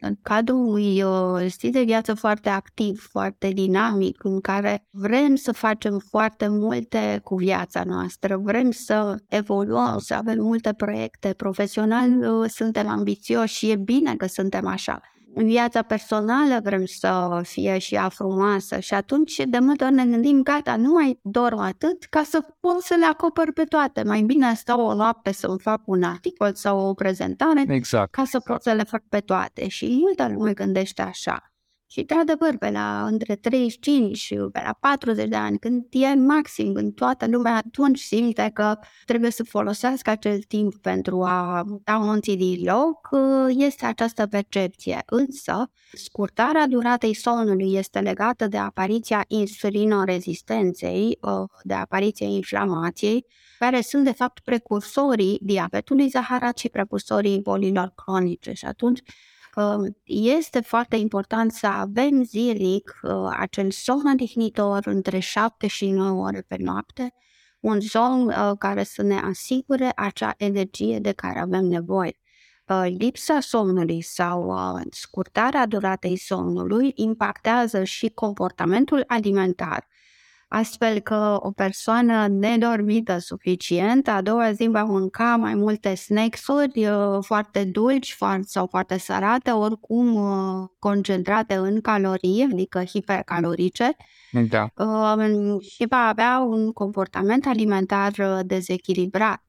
în 0.00 0.14
cadrul 0.22 0.66
unui 0.66 1.02
uh, 1.02 1.46
stil 1.48 1.70
de 1.70 1.82
viață 1.82 2.14
foarte 2.14 2.48
activ, 2.48 3.06
foarte 3.10 3.48
dinamic, 3.48 4.24
în 4.24 4.40
care 4.40 4.86
vrem 4.90 5.34
să 5.34 5.52
facem 5.52 5.98
foarte 6.08 6.48
multe 6.48 7.20
cu 7.22 7.34
viața 7.34 7.84
noastră, 7.84 8.36
vrem 8.36 8.70
să 8.70 9.16
evoluăm, 9.28 9.98
să 9.98 10.14
avem 10.14 10.38
multe 10.40 10.72
proiecte. 10.72 11.32
Profesional 11.36 12.40
uh, 12.40 12.50
suntem 12.50 12.88
ambițioși 12.88 13.54
și 13.54 13.70
e 13.70 13.76
bine 13.76 14.16
că 14.16 14.26
suntem 14.26 14.66
așa 14.66 15.00
în 15.34 15.46
viața 15.46 15.82
personală 15.82 16.60
vrem 16.62 16.84
să 16.84 17.40
fie 17.42 17.78
și 17.78 17.94
ea 17.94 18.08
frumoasă 18.08 18.78
și 18.78 18.94
atunci 18.94 19.36
de 19.46 19.58
multe 19.58 19.84
ori 19.84 19.94
ne 19.94 20.06
gândim, 20.06 20.42
gata, 20.42 20.76
nu 20.76 20.92
mai 20.92 21.18
dorm 21.22 21.58
atât 21.58 22.04
ca 22.04 22.22
să 22.22 22.40
pot 22.60 22.82
să 22.82 22.94
le 22.98 23.04
acopăr 23.04 23.52
pe 23.52 23.64
toate. 23.64 24.02
Mai 24.02 24.22
bine 24.22 24.54
stau 24.54 24.80
o 24.80 24.94
noapte 24.94 25.32
să-mi 25.32 25.58
fac 25.58 25.80
un 25.84 26.02
articol 26.02 26.54
sau 26.54 26.88
o 26.88 26.94
prezentare 26.94 27.64
exact. 27.68 28.10
ca 28.10 28.24
să 28.24 28.40
pot 28.40 28.62
să 28.62 28.72
le 28.72 28.82
fac 28.82 29.02
pe 29.08 29.20
toate. 29.20 29.68
Și 29.68 29.96
multă 30.00 30.28
lume 30.28 30.52
gândește 30.52 31.02
așa. 31.02 31.52
Și, 31.90 32.02
de 32.02 32.14
adevăr, 32.14 32.56
pe 32.56 32.70
la 32.70 33.06
între 33.06 33.34
35 33.34 34.16
și 34.16 34.34
pe 34.34 34.60
la 34.64 34.76
40 34.80 35.28
de 35.28 35.36
ani, 35.36 35.58
când 35.58 35.84
e 35.90 36.14
maxim 36.14 36.72
în 36.74 36.90
toată 36.90 37.26
lumea, 37.26 37.54
atunci 37.54 37.98
simte 37.98 38.50
că 38.54 38.78
trebuie 39.04 39.30
să 39.30 39.44
folosească 39.44 40.10
acel 40.10 40.38
timp 40.42 40.76
pentru 40.76 41.22
a 41.22 41.64
da 41.84 41.96
munții 41.96 42.36
din 42.36 42.64
loc, 42.64 43.08
este 43.48 43.86
această 43.86 44.26
percepție. 44.26 45.02
Însă, 45.06 45.70
scurtarea 45.92 46.66
duratei 46.66 47.14
somnului 47.14 47.74
este 47.74 47.98
legată 48.00 48.46
de 48.46 48.56
apariția 48.56 49.24
insulinorezistenței, 49.28 51.18
de 51.62 51.74
apariția 51.74 52.26
inflamației, 52.26 53.26
care 53.58 53.80
sunt 53.80 54.04
de 54.04 54.12
fapt 54.12 54.40
precursorii 54.40 55.38
diabetului 55.42 56.08
zaharat 56.08 56.58
și 56.58 56.68
precursorii 56.68 57.40
bolilor 57.40 57.92
cronice. 57.94 58.52
Și 58.52 58.64
atunci 58.64 59.00
este 60.04 60.60
foarte 60.60 60.96
important 60.96 61.52
să 61.52 61.66
avem 61.66 62.24
zilnic 62.24 63.00
uh, 63.02 63.10
acel 63.30 63.70
somn 63.70 64.10
odihnitor 64.12 64.86
între 64.86 65.18
7 65.18 65.66
și 65.66 65.90
9 65.90 66.26
ore 66.26 66.40
pe 66.40 66.56
noapte, 66.58 67.14
un 67.60 67.80
somn 67.80 68.26
uh, 68.26 68.52
care 68.58 68.82
să 68.82 69.02
ne 69.02 69.18
asigure 69.18 69.92
acea 69.96 70.34
energie 70.36 70.98
de 70.98 71.12
care 71.12 71.38
avem 71.38 71.64
nevoie. 71.64 72.20
Uh, 72.68 72.86
lipsa 72.98 73.40
somnului 73.40 74.02
sau 74.02 74.54
scurtarea 74.90 75.66
duratei 75.66 76.16
somnului 76.16 76.92
impactează 76.94 77.84
și 77.84 78.08
comportamentul 78.08 79.04
alimentar, 79.06 79.86
astfel 80.48 81.00
că 81.00 81.38
o 81.40 81.50
persoană 81.50 82.26
nedormită 82.28 83.18
suficient 83.18 84.08
a 84.08 84.22
doua 84.22 84.52
zi 84.52 84.66
va 84.66 84.84
mânca 84.84 85.36
mai 85.36 85.54
multe 85.54 85.94
snacks-uri 85.94 86.86
uh, 86.86 87.18
foarte 87.20 87.64
dulci 87.64 88.16
sau 88.40 88.66
foarte 88.66 88.98
sărate, 88.98 89.50
oricum 89.50 90.14
uh, 90.14 90.68
concentrate 90.78 91.54
în 91.54 91.80
calorii, 91.80 92.48
adică 92.52 92.84
hipercalorice, 92.84 93.96
da. 94.30 94.68
Um, 94.84 95.60
și 95.60 95.86
va 95.88 96.06
avea 96.06 96.38
un 96.38 96.72
comportament 96.72 97.46
alimentar 97.46 98.12
uh, 98.18 98.38
dezechilibrat, 98.44 99.42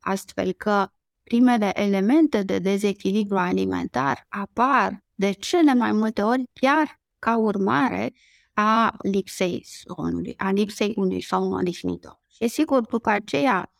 astfel 0.00 0.52
că 0.52 0.86
primele 1.22 1.80
elemente 1.80 2.42
de 2.42 2.58
dezechilibru 2.58 3.36
alimentar 3.36 4.26
apar 4.28 5.04
de 5.14 5.30
cele 5.32 5.74
mai 5.74 5.92
multe 5.92 6.22
ori 6.22 6.42
chiar 6.52 7.00
ca 7.18 7.36
urmare 7.36 8.12
a 8.60 8.96
lipsei 9.02 9.64
somnului, 9.64 10.34
a 10.36 10.50
lipsei 10.50 10.92
unui 10.96 11.22
somn 11.22 11.52
odihnitor. 11.52 12.20
Și 12.28 12.48
sigur, 12.48 12.80
după 12.80 13.10
aceea, 13.10 13.72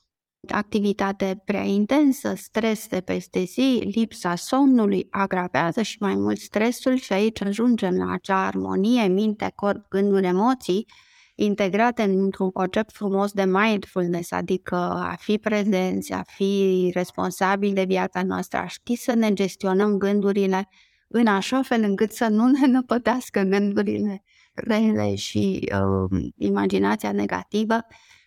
activitate 0.49 1.43
prea 1.45 1.63
intensă, 1.63 2.35
stres 2.35 2.87
de 2.89 3.01
peste 3.01 3.43
zi, 3.43 3.91
lipsa 3.95 4.35
somnului 4.35 5.07
agravează 5.11 5.83
și 5.83 5.97
mai 6.01 6.15
mult 6.15 6.39
stresul 6.39 6.97
și 6.97 7.13
aici 7.13 7.43
ajungem 7.43 7.97
la 7.97 8.13
acea 8.13 8.47
armonie 8.47 9.07
minte, 9.07 9.53
corp, 9.55 9.89
gânduri, 9.89 10.27
emoții, 10.27 10.87
integrate 11.35 12.03
într-un 12.03 12.51
concept 12.51 12.93
frumos 12.93 13.33
de 13.33 13.45
mindfulness, 13.45 14.31
adică 14.31 14.77
a 14.77 15.17
fi 15.19 15.39
prezenți, 15.39 16.13
a 16.13 16.23
fi 16.23 16.91
responsabili 16.95 17.73
de 17.73 17.85
viața 17.85 18.23
noastră, 18.23 18.59
a 18.59 18.67
ști 18.67 18.95
să 18.95 19.15
ne 19.15 19.33
gestionăm 19.33 19.97
gândurile 19.97 20.69
în 21.09 21.27
așa 21.27 21.63
fel 21.63 21.83
încât 21.83 22.13
să 22.13 22.29
nu 22.29 22.47
ne 22.47 22.67
năpătească 22.67 23.41
gândurile 23.41 24.23
rele 24.67 25.15
și 25.15 25.69
uh, 25.75 26.21
imaginația 26.37 27.13
negativă 27.13 27.79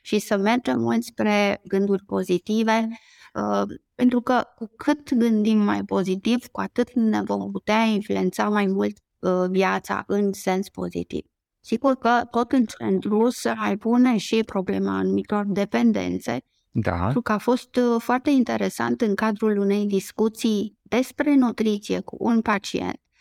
și 0.02 0.20
să 0.20 0.38
mergem 0.38 0.80
mult 0.80 1.04
spre 1.04 1.62
gânduri 1.64 2.04
pozitive, 2.04 2.88
uh, 3.34 3.62
pentru 3.96 4.22
că 4.22 4.44
cu 4.56 4.72
cât 4.78 5.14
gândim 5.14 5.58
mai 5.58 5.84
pozitiv, 5.84 6.48
cu 6.48 6.60
atât 6.60 6.94
ne 6.94 7.22
vom 7.22 7.52
putea 7.52 7.82
influența 7.82 8.50
mai 8.50 8.66
mult 8.66 8.98
uh, 9.20 9.50
viața 9.50 10.04
în 10.08 10.34
sens 10.34 10.70
pozitiv. 10.70 11.26
Sigur 11.60 11.96
că 11.96 12.22
tot 12.32 12.52
în 12.52 12.66
centru 12.66 13.30
se 13.30 13.54
mai 13.54 13.78
pune 13.78 14.18
și 14.18 14.44
problema 14.44 14.98
anumitor 14.98 15.46
dependențe, 15.48 16.40
da. 16.72 16.96
pentru 16.96 17.22
că 17.22 17.32
a 17.32 17.38
fost 17.38 17.76
uh, 17.76 18.02
foarte 18.02 18.30
interesant 18.30 19.02
în 19.02 19.16
cadrul 19.16 19.58
unei 19.58 19.86
discuții 19.86 20.78
despre 20.82 21.36
nutriție 21.36 22.00
cu 22.00 22.16
un 22.20 22.42
pacient 22.42 22.96
Ă, 22.96 23.13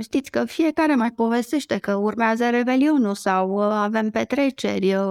știți 0.00 0.30
că 0.30 0.44
fiecare 0.44 0.94
mai 0.94 1.10
povestește 1.12 1.78
că 1.78 1.94
urmează 1.94 2.50
revelionul 2.50 3.14
sau 3.14 3.56
ă, 3.56 3.72
avem 3.72 4.10
petreceri, 4.10 4.94
ă, 4.96 5.04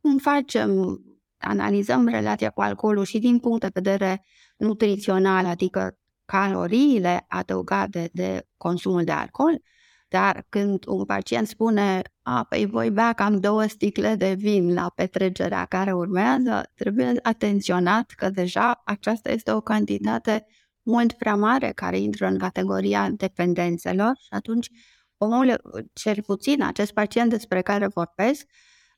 cum 0.00 0.18
facem, 0.18 1.00
analizăm 1.38 2.08
relația 2.08 2.50
cu 2.50 2.60
alcoolul 2.60 3.04
și 3.04 3.18
din 3.18 3.38
punct 3.38 3.60
de 3.60 3.70
vedere 3.72 4.24
nutrițional, 4.56 5.46
adică 5.46 5.98
caloriile 6.24 7.24
adăugate 7.28 8.10
de 8.12 8.46
consumul 8.56 9.04
de 9.04 9.12
alcool, 9.12 9.62
dar 10.08 10.46
când 10.48 10.86
un 10.86 11.04
pacient 11.04 11.46
spune, 11.46 12.02
a, 12.22 12.44
păi 12.48 12.66
voi 12.66 12.90
bea 12.90 13.12
cam 13.12 13.40
două 13.40 13.66
sticle 13.66 14.14
de 14.14 14.34
vin 14.38 14.74
la 14.74 14.92
petrecerea 14.94 15.64
care 15.64 15.92
urmează, 15.92 16.70
trebuie 16.74 17.12
atenționat 17.22 18.10
că 18.10 18.30
deja 18.30 18.82
aceasta 18.84 19.30
este 19.30 19.52
o 19.52 19.60
cantitate 19.60 20.46
mult 20.88 21.12
prea 21.12 21.36
mare 21.36 21.72
care 21.74 21.98
intră 21.98 22.26
în 22.26 22.38
categoria 22.38 23.10
dependențelor 23.10 24.12
și 24.20 24.28
atunci 24.30 24.68
omul, 25.16 25.60
cel 25.92 26.22
puțin 26.22 26.62
acest 26.62 26.92
pacient 26.92 27.30
despre 27.30 27.62
care 27.62 27.86
vorbesc, 27.86 28.46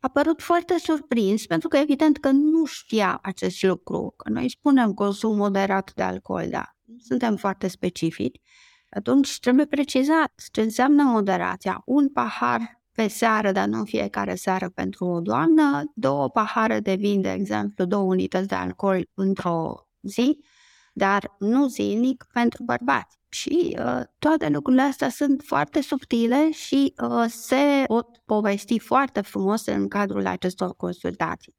a 0.00 0.08
părut 0.08 0.42
foarte 0.42 0.78
surprins 0.78 1.46
pentru 1.46 1.68
că 1.68 1.76
evident 1.76 2.18
că 2.18 2.30
nu 2.30 2.64
știa 2.64 3.18
acest 3.22 3.62
lucru, 3.62 4.14
că 4.16 4.30
noi 4.30 4.50
spunem 4.50 4.92
consum 4.92 5.36
moderat 5.36 5.92
de 5.94 6.02
alcool, 6.02 6.46
da, 6.50 6.64
suntem 6.98 7.36
foarte 7.36 7.68
specifici, 7.68 8.40
atunci 8.90 9.38
trebuie 9.38 9.66
precizat 9.66 10.32
ce 10.52 10.60
înseamnă 10.60 11.02
moderația. 11.02 11.82
Un 11.84 12.08
pahar 12.08 12.82
pe 12.92 13.08
seară, 13.08 13.52
dar 13.52 13.66
nu 13.66 13.84
fiecare 13.84 14.34
seară 14.34 14.68
pentru 14.68 15.04
o 15.04 15.20
doamnă, 15.20 15.92
două 15.94 16.28
pahare 16.28 16.80
de 16.80 16.94
vin, 16.94 17.20
de 17.20 17.32
exemplu, 17.32 17.84
două 17.84 18.04
unități 18.04 18.48
de 18.48 18.54
alcool 18.54 19.08
într-o 19.14 19.86
zi, 20.02 20.38
dar 21.00 21.34
nu 21.38 21.68
zilnic 21.68 22.26
pentru 22.32 22.62
bărbați. 22.62 23.18
Și 23.28 23.76
uh, 23.78 24.00
toate 24.18 24.48
lucrurile 24.48 24.82
astea 24.82 25.08
sunt 25.08 25.42
foarte 25.44 25.82
subtile 25.82 26.50
și 26.50 26.94
uh, 27.02 27.24
se 27.28 27.84
pot 27.86 28.06
povesti 28.24 28.78
foarte 28.78 29.20
frumos 29.20 29.66
în 29.66 29.88
cadrul 29.88 30.26
acestor 30.26 30.74
consultații. 30.76 31.58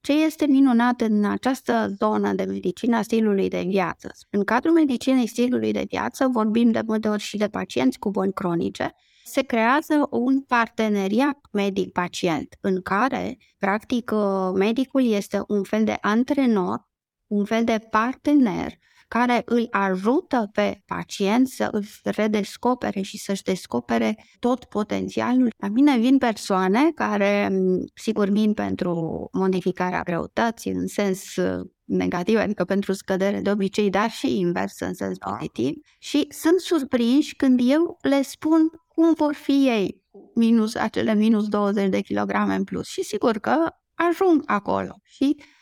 Ce 0.00 0.12
este 0.12 0.46
minunat 0.46 1.00
în 1.00 1.24
această 1.24 1.94
zonă 1.98 2.32
de 2.32 2.44
medicina 2.44 3.02
stilului 3.02 3.48
de 3.48 3.64
viață? 3.66 4.10
În 4.30 4.44
cadrul 4.44 4.72
medicinei 4.72 5.26
stilului 5.26 5.72
de 5.72 5.84
viață 5.88 6.28
vorbim 6.32 6.70
de 6.70 6.80
multe 6.86 7.08
ori 7.08 7.22
și 7.22 7.36
de 7.36 7.48
pacienți 7.48 7.98
cu 7.98 8.10
boli 8.10 8.32
cronice. 8.32 8.94
Se 9.24 9.42
creează 9.42 10.06
un 10.10 10.40
parteneriat 10.40 11.38
medic-pacient 11.52 12.56
în 12.60 12.82
care, 12.82 13.38
practic, 13.58 14.10
uh, 14.14 14.50
medicul 14.54 15.04
este 15.04 15.42
un 15.46 15.62
fel 15.62 15.84
de 15.84 15.98
antrenor 16.00 16.92
un 17.34 17.44
fel 17.44 17.64
de 17.64 17.78
partener 17.90 18.72
care 19.08 19.42
îl 19.44 19.66
ajută 19.70 20.50
pe 20.52 20.82
pacient 20.86 21.48
să 21.48 21.68
își 21.70 22.00
redescopere 22.02 23.00
și 23.00 23.18
să-și 23.18 23.42
descopere 23.42 24.16
tot 24.38 24.64
potențialul. 24.64 25.48
La 25.56 25.68
mine 25.68 25.98
vin 25.98 26.18
persoane 26.18 26.90
care, 26.94 27.50
sigur, 27.94 28.28
vin 28.28 28.54
pentru 28.54 29.28
modificarea 29.32 30.02
greutății 30.02 30.70
în 30.70 30.86
sens 30.86 31.36
uh, 31.36 31.66
negativ, 31.84 32.38
adică 32.38 32.64
pentru 32.64 32.92
scădere 32.92 33.40
de 33.40 33.50
obicei, 33.50 33.90
dar 33.90 34.10
și 34.10 34.38
invers 34.38 34.80
în 34.80 34.94
sens 34.94 35.18
da. 35.18 35.30
pozitiv 35.30 35.74
și 35.98 36.26
sunt 36.28 36.60
surprinși 36.60 37.36
când 37.36 37.60
eu 37.62 37.98
le 38.00 38.22
spun 38.22 38.70
cum 38.88 39.12
vor 39.16 39.34
fi 39.34 39.68
ei 39.68 40.02
minus 40.34 40.74
acele 40.74 41.14
minus 41.14 41.48
20 41.48 41.88
de 41.88 42.00
kilograme 42.00 42.54
în 42.54 42.64
plus 42.64 42.86
și 42.86 43.02
sigur 43.02 43.38
că 43.38 43.56
ajung 43.94 44.42
acolo 44.46 44.94
și 45.02 45.36
Uh, 45.36 45.53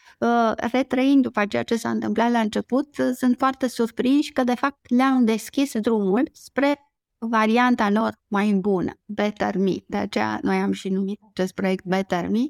retrăind 0.72 1.22
după 1.22 1.46
ceea 1.46 1.62
ce 1.62 1.76
s-a 1.76 1.90
întâmplat 1.90 2.30
la 2.30 2.38
început, 2.38 2.98
uh, 2.98 3.11
sunt 3.16 3.38
foarte 3.38 3.68
surprinși 3.68 4.32
că 4.32 4.44
de 4.44 4.54
fapt 4.54 4.90
le-am 4.90 5.24
deschis 5.24 5.78
drumul 5.78 6.28
spre 6.32 6.78
varianta 7.18 7.90
lor 7.90 8.20
mai 8.26 8.52
bună, 8.52 8.92
Better 9.04 9.56
Me. 9.56 9.74
De 9.87 9.96
aceea 9.96 10.38
noi 10.42 10.56
am 10.56 10.72
și 10.72 10.88
numit 10.88 11.20
acest 11.30 11.54
proiect 11.54 11.85
Better 11.85 12.28
Me, 12.28 12.42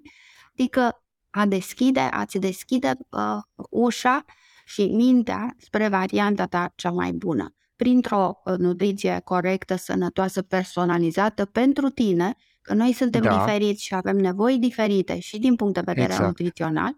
adică 0.53 1.03
a 1.31 1.47
deschide, 1.47 2.01
a-ți 2.01 2.39
deschide 2.39 2.93
uh, 3.11 3.65
ușa 3.71 4.25
și 4.65 4.83
mintea 4.83 5.55
spre 5.59 5.89
varianta 5.89 6.47
ta 6.47 6.73
cea 6.75 6.91
mai 6.91 7.13
bună. 7.13 7.55
Printr-o 7.77 8.41
uh, 8.45 8.55
nutriție 8.57 9.21
corectă, 9.25 9.77
sănătoasă, 9.77 10.43
personalizată 10.43 11.45
pentru 11.45 11.89
tine, 11.89 12.35
că 12.63 12.75
noi 12.75 12.93
suntem 12.93 13.23
da. 13.23 13.39
diferiți 13.39 13.85
și 13.85 13.95
avem 13.95 14.17
nevoi 14.17 14.59
diferite 14.59 15.19
și 15.19 15.39
din 15.39 15.57
punct 15.57 15.75
de 15.75 15.83
vedere 15.85 16.13
exact. 16.13 16.27
nutrițional, 16.27 16.97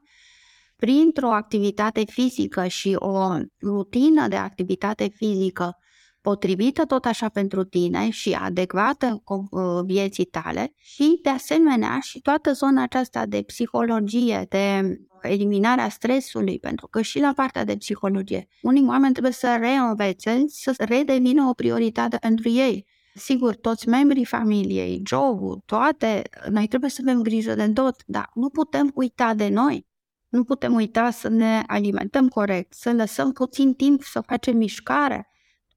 printr-o 0.84 1.32
activitate 1.32 2.04
fizică 2.06 2.66
și 2.66 2.96
o 2.98 3.36
rutină 3.62 4.28
de 4.28 4.36
activitate 4.36 5.08
fizică 5.14 5.76
potrivită 6.20 6.84
tot 6.84 7.04
așa 7.04 7.28
pentru 7.28 7.64
tine 7.64 8.10
și 8.10 8.32
adecvată 8.32 9.22
uh, 9.24 9.40
vieții 9.84 10.24
tale 10.24 10.72
și 10.76 11.18
de 11.22 11.28
asemenea 11.28 11.98
și 12.02 12.20
toată 12.20 12.52
zona 12.52 12.82
aceasta 12.82 13.26
de 13.26 13.42
psihologie, 13.42 14.46
de 14.48 14.96
eliminarea 15.22 15.88
stresului, 15.88 16.58
pentru 16.58 16.86
că 16.86 17.02
și 17.02 17.20
la 17.20 17.32
partea 17.36 17.64
de 17.64 17.76
psihologie, 17.76 18.48
unii 18.62 18.86
oameni 18.86 19.12
trebuie 19.12 19.32
să 19.32 19.56
reînvețe, 19.60 20.44
să 20.46 20.74
redevină 20.78 21.44
o 21.48 21.52
prioritate 21.52 22.16
pentru 22.16 22.48
ei. 22.48 22.86
Sigur, 23.14 23.54
toți 23.54 23.88
membrii 23.88 24.24
familiei, 24.24 25.02
jobul, 25.06 25.62
toate, 25.66 26.22
noi 26.50 26.66
trebuie 26.66 26.90
să 26.90 27.02
avem 27.06 27.22
grijă 27.22 27.54
de 27.54 27.68
tot, 27.68 27.96
dar 28.06 28.30
nu 28.34 28.48
putem 28.48 28.90
uita 28.94 29.34
de 29.34 29.48
noi. 29.48 29.92
Nu 30.34 30.44
putem 30.44 30.74
uita 30.74 31.10
să 31.10 31.28
ne 31.28 31.62
alimentăm 31.66 32.28
corect, 32.28 32.72
să 32.72 32.92
lăsăm 32.92 33.32
puțin 33.32 33.74
timp 33.74 34.02
să 34.02 34.20
facem 34.20 34.56
mișcare. 34.56 35.28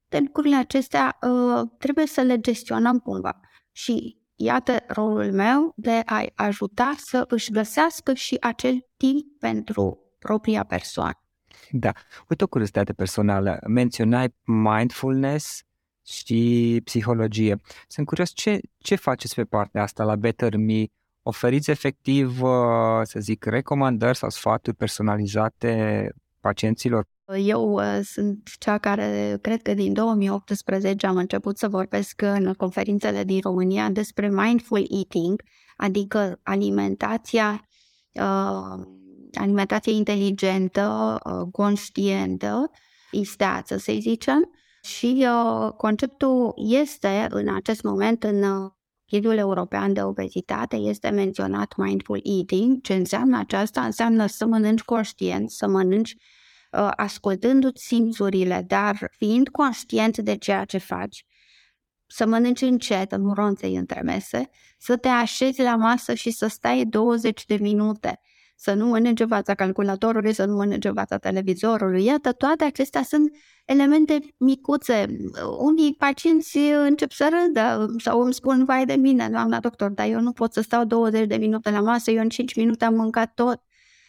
Toate 0.08 0.24
lucrurile 0.24 0.56
acestea 0.56 1.18
uh, 1.20 1.68
trebuie 1.78 2.06
să 2.06 2.20
le 2.20 2.40
gestionăm 2.40 2.98
cumva. 2.98 3.40
Și 3.72 4.18
iată 4.34 4.84
rolul 4.86 5.32
meu 5.32 5.72
de 5.76 6.02
a 6.04 6.24
ajuta 6.34 6.94
să 6.96 7.24
își 7.28 7.50
găsească 7.50 8.14
și 8.14 8.36
acel 8.40 8.86
timp 8.96 9.38
pentru 9.38 9.98
propria 10.18 10.64
persoană. 10.64 11.22
Da. 11.70 11.92
Uite 12.28 12.44
o 12.44 12.46
curiozitate 12.46 12.92
personală. 12.92 13.58
Menționai 13.66 14.34
mindfulness 14.44 15.62
și 16.06 16.80
psihologie. 16.84 17.60
Sunt 17.88 18.06
curios 18.06 18.30
ce, 18.30 18.60
ce 18.78 18.94
faceți 18.94 19.34
pe 19.34 19.44
partea 19.44 19.82
asta 19.82 20.04
la 20.04 20.16
Better 20.16 20.56
Me 20.56 20.84
oferiți 21.22 21.70
efectiv, 21.70 22.42
uh, 22.42 22.50
să 23.02 23.20
zic, 23.20 23.44
recomandări 23.44 24.16
sau 24.16 24.30
sfaturi 24.30 24.76
personalizate 24.76 26.12
pacienților? 26.40 27.06
Eu 27.36 27.72
uh, 27.72 28.00
sunt 28.02 28.48
cea 28.58 28.78
care 28.78 29.38
cred 29.40 29.62
că 29.62 29.74
din 29.74 29.92
2018 29.92 31.06
am 31.06 31.16
început 31.16 31.58
să 31.58 31.68
vorbesc 31.68 32.22
în 32.22 32.54
conferințele 32.54 33.24
din 33.24 33.40
România 33.42 33.88
despre 33.88 34.28
mindful 34.28 34.86
eating, 34.90 35.42
adică 35.76 36.40
alimentația, 36.42 37.68
uh, 38.12 38.84
alimentație 39.32 39.92
inteligentă, 39.92 41.18
uh, 41.24 41.48
conștientă, 41.52 42.70
isteață, 43.10 43.76
să 43.76 43.92
zicem, 43.98 44.50
și 44.82 45.26
uh, 45.28 45.72
conceptul 45.76 46.54
este 46.56 47.26
în 47.30 47.54
acest 47.54 47.82
moment 47.82 48.24
în 48.24 48.42
uh, 48.42 48.70
Ghidul 49.10 49.36
European 49.36 49.92
de 49.92 50.02
Obezitate 50.02 50.76
este 50.76 51.08
menționat 51.08 51.76
mindful 51.76 52.20
eating. 52.22 52.80
Ce 52.80 52.94
înseamnă 52.94 53.38
aceasta? 53.38 53.84
Înseamnă 53.84 54.26
să 54.26 54.46
mănânci 54.46 54.82
conștient, 54.82 55.50
să 55.50 55.66
mănânci 55.66 56.14
uh, 56.14 56.90
ascultându-ți 56.96 57.84
simțurile, 57.86 58.64
dar 58.66 59.10
fiind 59.16 59.48
conștient 59.48 60.18
de 60.18 60.36
ceea 60.36 60.64
ce 60.64 60.78
faci, 60.78 61.24
să 62.06 62.26
mănânci 62.26 62.60
încet, 62.60 63.16
nu 63.16 63.32
ronței 63.34 63.74
între 63.76 64.00
mese, 64.00 64.50
să 64.78 64.96
te 64.96 65.08
așezi 65.08 65.62
la 65.62 65.76
masă 65.76 66.14
și 66.14 66.30
să 66.30 66.46
stai 66.46 66.84
20 66.84 67.44
de 67.44 67.56
minute, 67.60 68.20
să 68.60 68.74
nu 68.74 68.86
mănânci 68.86 69.20
în 69.20 69.28
fața 69.28 69.54
calculatorului, 69.54 70.32
să 70.32 70.44
nu 70.44 70.56
mănânci 70.56 70.84
în 70.84 70.94
fața 70.94 71.18
televizorului. 71.18 72.04
Iată, 72.04 72.32
toate 72.32 72.64
acestea 72.64 73.02
sunt 73.02 73.36
elemente 73.64 74.18
micuțe. 74.36 75.06
Unii 75.58 75.94
pacienți 75.94 76.58
încep 76.58 77.10
să 77.10 77.28
râdă 77.32 77.94
sau 77.98 78.20
îmi 78.20 78.34
spun, 78.34 78.64
vai 78.64 78.86
de 78.86 78.94
mine, 78.94 79.28
doamna 79.28 79.60
doctor, 79.60 79.90
dar 79.90 80.08
eu 80.08 80.20
nu 80.20 80.32
pot 80.32 80.52
să 80.52 80.60
stau 80.60 80.84
20 80.84 81.26
de 81.26 81.36
minute 81.36 81.70
la 81.70 81.80
masă, 81.80 82.10
eu 82.10 82.22
în 82.22 82.28
5 82.28 82.54
minute 82.54 82.84
am 82.84 82.94
mâncat 82.94 83.34
tot. 83.34 83.62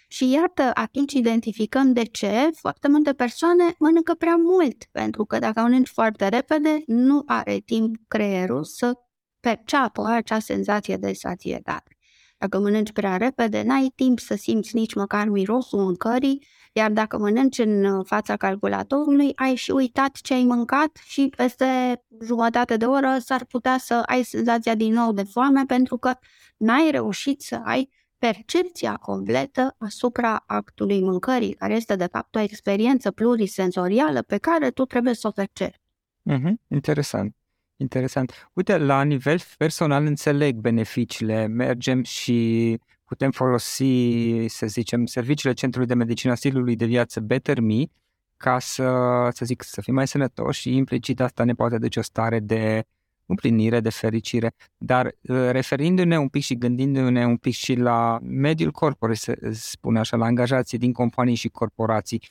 Și 0.08 0.32
iată, 0.32 0.72
atunci 0.74 1.14
identificăm 1.14 1.94
de 1.94 2.04
ce 2.04 2.50
foarte 2.56 2.88
multe 2.88 3.14
persoane 3.14 3.64
mănâncă 3.80 4.14
prea 4.14 4.36
mult, 4.36 4.84
pentru 4.92 5.26
că 5.26 5.40
dacă 5.40 5.62
mănânci 5.62 5.90
foarte 5.90 6.28
repede, 6.28 6.84
nu 6.86 7.24
are 7.26 7.58
timp 7.66 7.96
creierul 8.08 8.64
să 8.64 8.94
perceapă 9.40 10.06
acea 10.08 10.40
senzație 10.40 10.98
de 10.98 11.14
satietate. 11.14 11.98
Dacă 12.40 12.60
mănânci 12.60 12.92
prea 12.92 13.18
repede, 13.18 13.62
n-ai 13.62 13.92
timp 13.96 14.20
să 14.20 14.36
simți 14.36 14.76
nici 14.76 14.94
măcar 14.94 15.28
mirosul 15.28 15.80
mâncării, 15.80 16.48
iar 16.74 16.92
dacă 16.92 17.18
mănânci 17.18 17.58
în 17.58 18.04
fața 18.04 18.36
calculatorului, 18.36 19.32
ai 19.36 19.56
și 19.56 19.72
uitat 19.72 20.16
ce 20.22 20.34
ai 20.34 20.44
mâncat 20.44 21.00
și 21.04 21.34
peste 21.36 22.02
jumătate 22.26 22.78
de 22.78 22.86
oră 22.86 23.18
s-ar 23.20 23.46
putea 23.46 23.78
să 23.78 24.04
ai 24.06 24.24
senzația 24.24 24.76
din 24.76 24.94
nou 24.94 25.14
de 25.14 25.24
foame 25.24 25.64
pentru 25.68 25.98
că 25.98 26.14
n-ai 26.58 26.92
reușit 26.92 27.42
să 27.42 27.60
ai 27.64 27.90
percepția 28.18 28.96
completă 28.96 29.76
asupra 29.78 30.44
actului 30.48 31.02
mâncării, 31.02 31.54
care 31.54 31.76
este 31.76 31.96
de 31.96 32.08
fapt 32.12 32.36
o 32.36 32.40
experiență 32.40 33.12
plurisensorială 33.12 34.22
pe 34.22 34.38
care 34.38 34.72
tu 34.72 34.86
trebuie 34.86 35.14
să 35.14 35.28
o 35.28 35.32
percepi. 35.32 35.80
Mm-hmm, 36.32 36.54
interesant. 36.68 37.36
Interesant. 37.82 38.50
Uite, 38.54 38.78
la 38.78 39.04
nivel 39.04 39.40
personal 39.58 40.06
înțeleg 40.06 40.56
beneficiile, 40.56 41.48
mergem 41.48 42.04
și 42.04 42.80
putem 43.06 43.32
folosi, 43.32 44.46
să 44.48 44.66
zicem, 44.68 45.06
serviciile 45.06 45.54
Centrului 45.54 45.88
de 45.88 45.94
Medicină 45.94 46.32
a 46.32 46.36
Stilului 46.36 46.76
de 46.76 46.86
Viață 46.86 47.20
Better 47.20 47.60
Me 47.60 47.84
ca 48.38 48.60
să, 48.60 49.28
să 49.32 49.46
zic, 49.46 49.64
să 49.64 49.82
fim 49.82 49.94
mai 49.94 50.08
sănătoși. 50.08 50.62
Și 50.62 50.76
implicit 50.76 51.20
asta 51.20 51.44
ne 51.44 51.54
poate 51.54 51.78
duce 51.78 52.00
o 52.00 52.02
stare 52.02 52.40
de 52.40 52.84
împlinire, 53.26 53.80
de 53.80 53.90
fericire, 53.90 54.54
dar 54.78 55.06
uh, 55.06 55.50
referindu-ne 55.52 56.20
un 56.20 56.28
pic 56.28 56.44
și 56.44 56.58
gândindu-ne 56.58 57.26
un 57.26 57.38
pic 57.38 57.54
și 57.54 57.76
la 57.76 58.20
mediul 58.22 58.72
corpore, 58.72 59.14
să 59.14 59.38
spun 59.52 59.96
așa, 59.96 60.18
la 60.18 60.26
angajații 60.26 60.78
din 60.78 60.94
companii 60.94 61.36
și 61.36 61.50
corporații, 61.50 62.22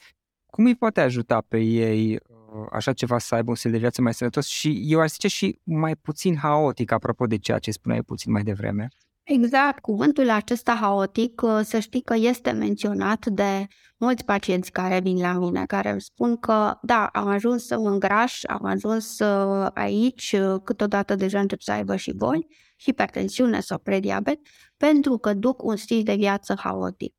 cum 0.47 0.65
îi 0.65 0.77
poate 0.77 1.01
ajuta 1.01 1.45
pe 1.49 1.59
ei 1.59 2.15
uh, 2.15 2.28
așa 2.73 2.93
ceva 2.93 3.19
să 3.19 3.35
aibă 3.35 3.51
un 3.51 3.57
stil 3.57 3.71
de 3.71 3.79
viață 3.79 4.03
mai 4.03 4.15
sănătos 4.15 4.47
și 4.47 4.83
eu 4.85 5.01
aș 5.01 5.11
zice 5.11 5.29
și 5.29 5.61
mai 5.65 5.97
puțin 5.97 6.37
haotic, 6.37 6.93
apropo 6.93 7.27
de 7.27 7.39
ceea 7.39 7.59
ce 7.59 7.71
spuneai 7.71 8.03
puțin 8.03 8.33
mai 8.33 8.43
devreme? 8.43 8.89
Exact, 9.31 9.81
cuvântul 9.81 10.31
acesta 10.31 10.75
haotic, 10.75 11.43
uh, 11.43 11.61
să 11.63 11.79
știi 11.79 12.01
că 12.03 12.15
este 12.17 12.51
menționat 12.51 13.27
de 13.27 13.67
mulți 13.97 14.25
pacienți 14.25 14.71
care 14.73 15.01
vin 15.01 15.21
la 15.21 15.33
mine, 15.33 15.67
care 15.67 15.91
îmi 15.91 16.01
spun 16.01 16.37
că 16.37 16.79
da, 16.83 17.07
am 17.07 17.27
ajuns 17.27 17.67
să 17.67 17.79
mă 17.79 17.89
îngraș, 17.89 18.43
am 18.45 18.65
ajuns 18.65 19.19
uh, 19.19 19.67
aici, 19.75 20.33
uh, 20.33 20.61
câteodată 20.65 21.15
deja 21.15 21.41
încep 21.41 21.61
să 21.61 21.73
aibă 21.73 21.97
și 21.97 22.13
boli, 22.13 22.47
hipertensiune 22.83 23.61
sau 23.61 23.79
prediabet, 23.79 24.39
pentru 24.77 25.19
că 25.19 25.35
duc 25.35 25.63
un 25.63 25.77
stil 25.77 26.03
de 26.03 26.15
viață 26.15 26.55
haotic. 26.59 27.18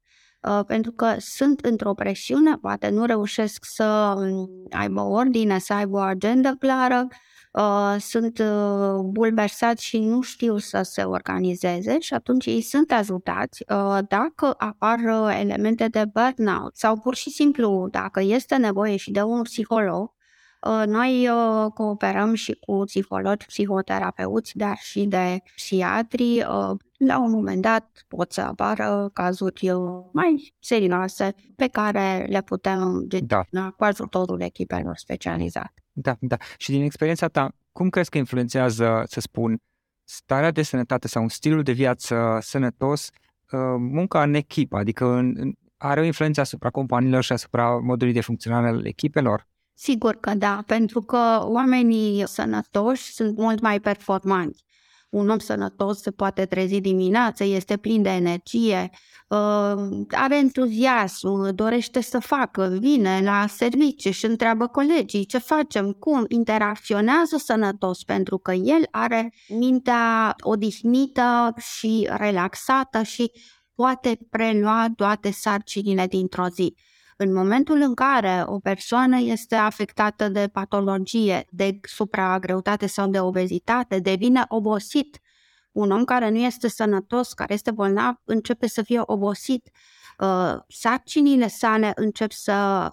Pentru 0.67 0.91
că 0.91 1.15
sunt 1.17 1.59
într-o 1.59 1.93
presiune, 1.93 2.55
poate 2.55 2.89
nu 2.89 3.05
reușesc 3.05 3.65
să 3.65 4.13
um, 4.17 4.49
aibă 4.71 5.01
ordine, 5.01 5.59
să 5.59 5.73
aibă 5.73 5.97
o 5.97 6.01
agendă 6.01 6.55
clară, 6.59 7.07
uh, 7.51 7.95
sunt 7.99 8.39
uh, 8.39 8.99
bulversați 9.03 9.85
și 9.85 9.99
nu 9.99 10.21
știu 10.21 10.57
să 10.57 10.81
se 10.81 11.01
organizeze 11.01 11.99
și 11.99 12.13
atunci 12.13 12.45
ei 12.45 12.61
sunt 12.61 12.91
ajutați 12.91 13.63
uh, 13.69 13.97
dacă 14.07 14.53
apar 14.57 14.99
uh, 14.99 15.37
elemente 15.39 15.87
de 15.87 16.03
burnout 16.13 16.77
sau 16.77 16.99
pur 16.99 17.15
și 17.15 17.29
simplu 17.29 17.87
dacă 17.91 18.21
este 18.21 18.55
nevoie 18.55 18.95
și 18.95 19.11
de 19.11 19.21
un 19.21 19.41
psiholog, 19.41 20.13
uh, 20.67 20.83
noi 20.85 21.29
uh, 21.29 21.71
cooperăm 21.73 22.33
și 22.33 22.53
cu 22.53 22.83
psihologi, 22.85 23.45
psihoterapeuți, 23.45 24.57
dar 24.57 24.77
și 24.79 25.05
de 25.05 25.41
psiatri. 25.55 26.45
La 27.05 27.19
un 27.19 27.31
moment 27.31 27.61
dat 27.61 28.05
pot 28.07 28.31
să 28.31 28.41
apară 28.41 29.09
cazuri 29.13 29.71
mai 30.11 30.53
serioase 30.59 31.35
pe 31.55 31.67
care 31.67 32.25
le 32.29 32.41
putem 32.41 33.03
gestiona 33.07 33.43
da. 33.49 33.69
cu 33.69 33.83
ajutorul 33.83 34.41
echipelor 34.41 34.97
specializate. 34.97 35.83
Da, 35.91 36.15
da. 36.19 36.37
Și 36.57 36.71
din 36.71 36.81
experiența 36.81 37.27
ta, 37.27 37.51
cum 37.71 37.89
crezi 37.89 38.09
că 38.09 38.17
influențează, 38.17 39.03
să 39.07 39.19
spun, 39.19 39.61
starea 40.03 40.51
de 40.51 40.61
sănătate 40.61 41.07
sau 41.07 41.21
un 41.21 41.29
stilul 41.29 41.63
de 41.63 41.71
viață 41.71 42.37
sănătos 42.41 43.09
uh, 43.51 43.59
munca 43.77 44.23
în 44.23 44.33
echipă? 44.33 44.77
Adică 44.77 45.21
are 45.77 45.99
o 45.99 46.03
influență 46.03 46.41
asupra 46.41 46.69
companiilor 46.69 47.23
și 47.23 47.31
asupra 47.31 47.77
modului 47.77 48.13
de 48.13 48.21
funcționare 48.21 48.67
al 48.67 48.85
echipelor? 48.85 49.47
Sigur 49.73 50.15
că 50.15 50.33
da, 50.33 50.63
pentru 50.65 51.01
că 51.01 51.39
oamenii 51.41 52.27
sănătoși 52.27 53.13
sunt 53.13 53.37
mult 53.37 53.61
mai 53.61 53.79
performanți 53.79 54.63
un 55.09 55.29
om 55.29 55.39
sănătos 55.39 56.01
se 56.01 56.11
poate 56.11 56.45
trezi 56.45 56.79
dimineața, 56.79 57.43
este 57.43 57.77
plin 57.77 58.01
de 58.01 58.09
energie, 58.09 58.89
uh, 59.27 60.05
are 60.11 60.37
entuziasm, 60.37 61.55
dorește 61.55 62.01
să 62.01 62.19
facă, 62.19 62.77
vine 62.79 63.21
la 63.23 63.45
serviciu 63.47 64.11
și 64.11 64.25
întreabă 64.25 64.67
colegii 64.67 65.25
ce 65.25 65.37
facem, 65.37 65.91
cum, 65.91 66.25
interacționează 66.27 67.37
sănătos 67.37 68.03
pentru 68.03 68.37
că 68.37 68.51
el 68.51 68.87
are 68.91 69.33
mintea 69.47 70.35
odihnită 70.39 71.53
și 71.57 72.09
relaxată 72.11 73.03
și 73.03 73.31
poate 73.75 74.19
prelua 74.29 74.87
toate 74.95 75.31
sarcinile 75.31 76.07
dintr-o 76.07 76.47
zi. 76.47 76.75
În 77.21 77.33
momentul 77.33 77.81
în 77.81 77.93
care 77.93 78.43
o 78.45 78.59
persoană 78.59 79.17
este 79.19 79.55
afectată 79.55 80.29
de 80.29 80.47
patologie, 80.47 81.45
de 81.49 81.79
supragreutate 81.81 82.87
sau 82.87 83.07
de 83.07 83.19
obezitate, 83.19 83.99
devine 83.99 84.45
obosit. 84.47 85.19
Un 85.71 85.91
om 85.91 86.03
care 86.03 86.29
nu 86.29 86.37
este 86.37 86.67
sănătos, 86.67 87.33
care 87.33 87.53
este 87.53 87.71
bolnav, 87.71 88.15
începe 88.23 88.67
să 88.67 88.81
fie 88.81 89.01
obosit. 89.05 89.69
Uh, 90.19 90.55
sarcinile 90.67 91.47
sale 91.47 91.91
încep 91.95 92.31
să 92.31 92.87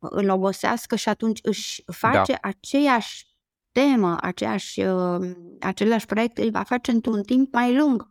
uh, 0.00 0.08
îl 0.10 0.28
obosească 0.28 0.96
și 0.96 1.08
atunci 1.08 1.38
își 1.42 1.82
face 1.86 2.32
da. 2.32 2.48
aceeași 2.48 3.26
temă, 3.72 4.16
aceeași, 4.20 4.80
uh, 4.80 5.30
același 5.60 6.06
proiect, 6.06 6.38
îl 6.38 6.50
va 6.50 6.62
face 6.62 6.90
într-un 6.90 7.22
timp 7.22 7.52
mai 7.52 7.76
lung 7.76 8.06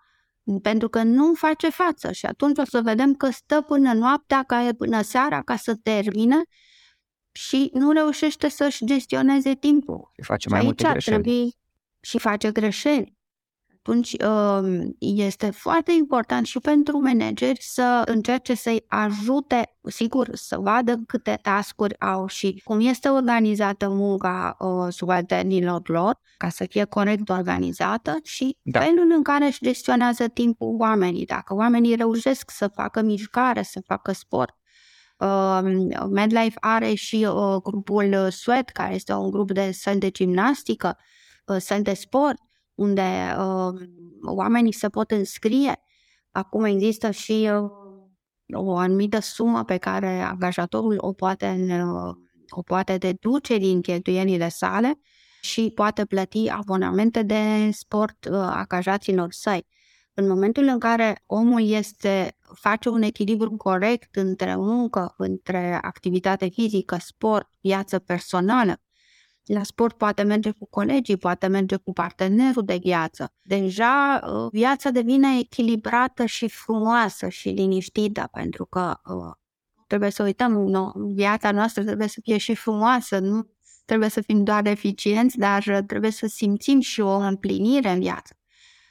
pentru 0.62 0.90
că 0.90 1.04
nu 1.04 1.34
face 1.34 1.70
față 1.70 2.12
și 2.12 2.26
atunci 2.26 2.58
o 2.58 2.66
să 2.66 2.82
vedem 2.82 3.14
că 3.14 3.30
stă 3.30 3.62
până 3.62 3.94
noaptea, 3.94 4.44
ca 4.44 4.70
până 4.78 5.02
seara 5.02 5.42
ca 5.42 5.56
să 5.56 5.76
termine 5.76 6.42
și 7.32 7.70
nu 7.74 7.92
reușește 7.92 8.50
să-și 8.50 8.86
gestioneze 8.86 9.56
timpul. 9.56 10.12
Și 10.16 10.24
face 10.24 10.50
mai 10.50 10.60
și 10.60 10.66
multe 10.66 10.84
greșeli. 10.92 11.56
și 12.00 12.20
face 12.20 12.52
greșeli 12.52 13.18
atunci 13.90 14.16
um, 14.24 14.96
este 15.00 15.50
foarte 15.50 15.92
important 15.92 16.46
și 16.46 16.60
pentru 16.60 17.00
manageri 17.00 17.58
să 17.62 18.02
încerce 18.06 18.54
să-i 18.54 18.84
ajute, 18.88 19.76
sigur, 19.82 20.30
să 20.34 20.58
vadă 20.58 20.96
câte 21.08 21.40
tascuri 21.42 22.00
au 22.00 22.28
și 22.28 22.62
cum 22.64 22.80
este 22.80 23.10
organizată 23.10 23.90
munca 23.90 24.56
uh, 24.60 24.88
subalternilor 24.90 25.90
lor, 25.90 26.20
ca 26.38 26.50
să 26.50 26.66
fie 26.70 26.84
corect 26.84 27.30
organizată 27.30 28.18
și 28.24 28.58
da. 28.62 28.80
felul 28.80 29.12
în 29.16 29.24
care 29.24 29.46
își 29.46 29.64
gestionează 29.64 30.28
timpul 30.28 30.76
oamenii. 30.80 31.26
Dacă 31.26 31.54
oamenii 31.54 31.96
reușesc 31.96 32.52
să 32.52 32.68
facă 32.68 33.02
mișcare, 33.02 33.62
să 33.62 33.82
facă 33.86 34.12
sport, 34.12 34.54
Uh, 35.22 35.62
MedLife 36.10 36.58
are 36.60 36.94
și 36.94 37.28
uh, 37.30 37.56
grupul 37.64 38.30
Sweat, 38.30 38.70
care 38.70 38.94
este 38.94 39.14
un 39.14 39.32
grup 39.32 39.52
de 39.52 39.72
săli 39.72 40.00
de 40.00 40.10
gimnastică, 40.10 40.98
uh, 41.46 41.58
săli 41.60 41.84
de 41.84 41.94
sport, 41.94 42.38
unde 42.80 43.36
uh, 43.38 43.82
oamenii 44.26 44.72
se 44.72 44.90
pot 44.90 45.12
înscrie. 45.12 45.80
Acum 46.32 46.64
există 46.64 47.12
și 47.12 47.50
uh, 47.54 47.70
o 48.54 48.78
anumită 48.78 49.20
sumă 49.20 49.64
pe 49.64 49.78
care 49.78 50.20
angajatorul 50.20 50.96
o 50.98 51.14
poate, 51.14 51.78
o 52.50 52.62
poate 52.62 52.98
deduce 52.98 53.58
din 53.58 53.82
cheltuielile 53.82 54.50
sale 54.50 55.00
și 55.42 55.72
poate 55.76 56.06
plăti 56.06 56.50
abonamente 56.50 57.24
de 57.24 57.70
sport 57.72 58.26
uh, 58.26 58.36
angajaților 58.36 59.32
săi. 59.32 59.68
În 60.14 60.28
momentul 60.28 60.64
în 60.64 60.80
care 60.80 61.24
omul 61.26 61.70
este, 61.70 62.38
face 62.54 62.90
un 62.90 63.02
echilibru 63.02 63.52
corect 63.58 64.16
între 64.16 64.56
muncă, 64.56 65.14
între 65.18 65.80
activitate 65.82 66.48
fizică, 66.48 66.98
sport, 67.00 67.50
viață 67.62 68.00
personală, 68.00 68.82
la 69.54 69.64
sport 69.64 69.98
poate 69.98 70.24
merge 70.24 70.52
cu 70.52 70.68
colegii, 70.70 71.18
poate 71.18 71.48
merge 71.48 71.76
cu 71.76 71.94
partenerul 71.94 72.66
de 72.66 72.78
viață. 72.82 73.34
Deja 73.42 74.22
uh, 74.24 74.48
viața 74.52 74.90
devine 74.90 75.28
echilibrată 75.40 76.26
și 76.26 76.50
frumoasă 76.50 77.30
și 77.30 77.50
liniștită, 77.50 78.30
pentru 78.32 78.66
că 78.66 79.00
uh, 79.06 79.34
trebuie 79.88 80.10
să 80.10 80.24
uităm, 80.24 80.52
nu, 80.52 80.92
viața 80.96 81.52
noastră 81.52 81.84
trebuie 81.84 82.08
să 82.08 82.20
fie 82.24 82.38
și 82.38 82.56
frumoasă, 82.56 83.20
nu 83.20 83.50
trebuie 83.86 84.10
să 84.10 84.22
fim 84.22 84.44
doar 84.44 84.66
eficienți, 84.66 85.38
dar 85.38 85.84
trebuie 85.88 86.12
să 86.12 86.28
simțim 86.28 86.80
și 86.80 87.02
o 87.02 87.16
împlinire 87.18 87.90
în 87.90 88.00
viață. 88.00 88.39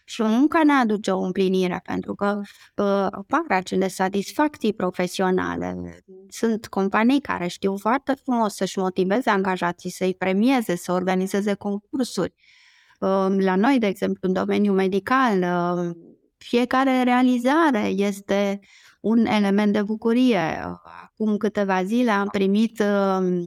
Și 0.09 0.23
munca 0.23 0.62
ne 0.64 0.73
aduce 0.73 1.11
o 1.11 1.21
împlinire, 1.21 1.81
pentru 1.85 2.14
că 2.14 2.40
uh, 2.40 3.07
apar 3.11 3.44
acele 3.49 3.88
satisfacții 3.88 4.73
profesionale. 4.73 5.99
Sunt 6.29 6.66
companii 6.66 7.21
care 7.21 7.47
știu 7.47 7.77
foarte 7.77 8.14
frumos 8.23 8.55
să-și 8.55 8.79
motiveze 8.79 9.31
angajații, 9.31 9.90
să-i 9.90 10.14
premieze, 10.14 10.77
să 10.77 10.92
organizeze 10.92 11.55
concursuri. 11.55 12.35
Uh, 13.01 13.37
la 13.38 13.57
noi, 13.57 13.79
de 13.79 13.87
exemplu, 13.87 14.29
în 14.29 14.33
domeniul 14.33 14.75
medical, 14.75 15.42
uh, 15.42 15.97
fiecare 16.37 17.03
realizare 17.03 17.87
este 17.87 18.61
un 19.01 19.27
element 19.27 19.73
de 19.73 19.83
bucurie. 19.83 20.77
Acum 21.03 21.37
câteva 21.37 21.85
zile 21.85 22.11
am 22.11 22.29
primit, 22.29 22.79
uh, 22.79 23.47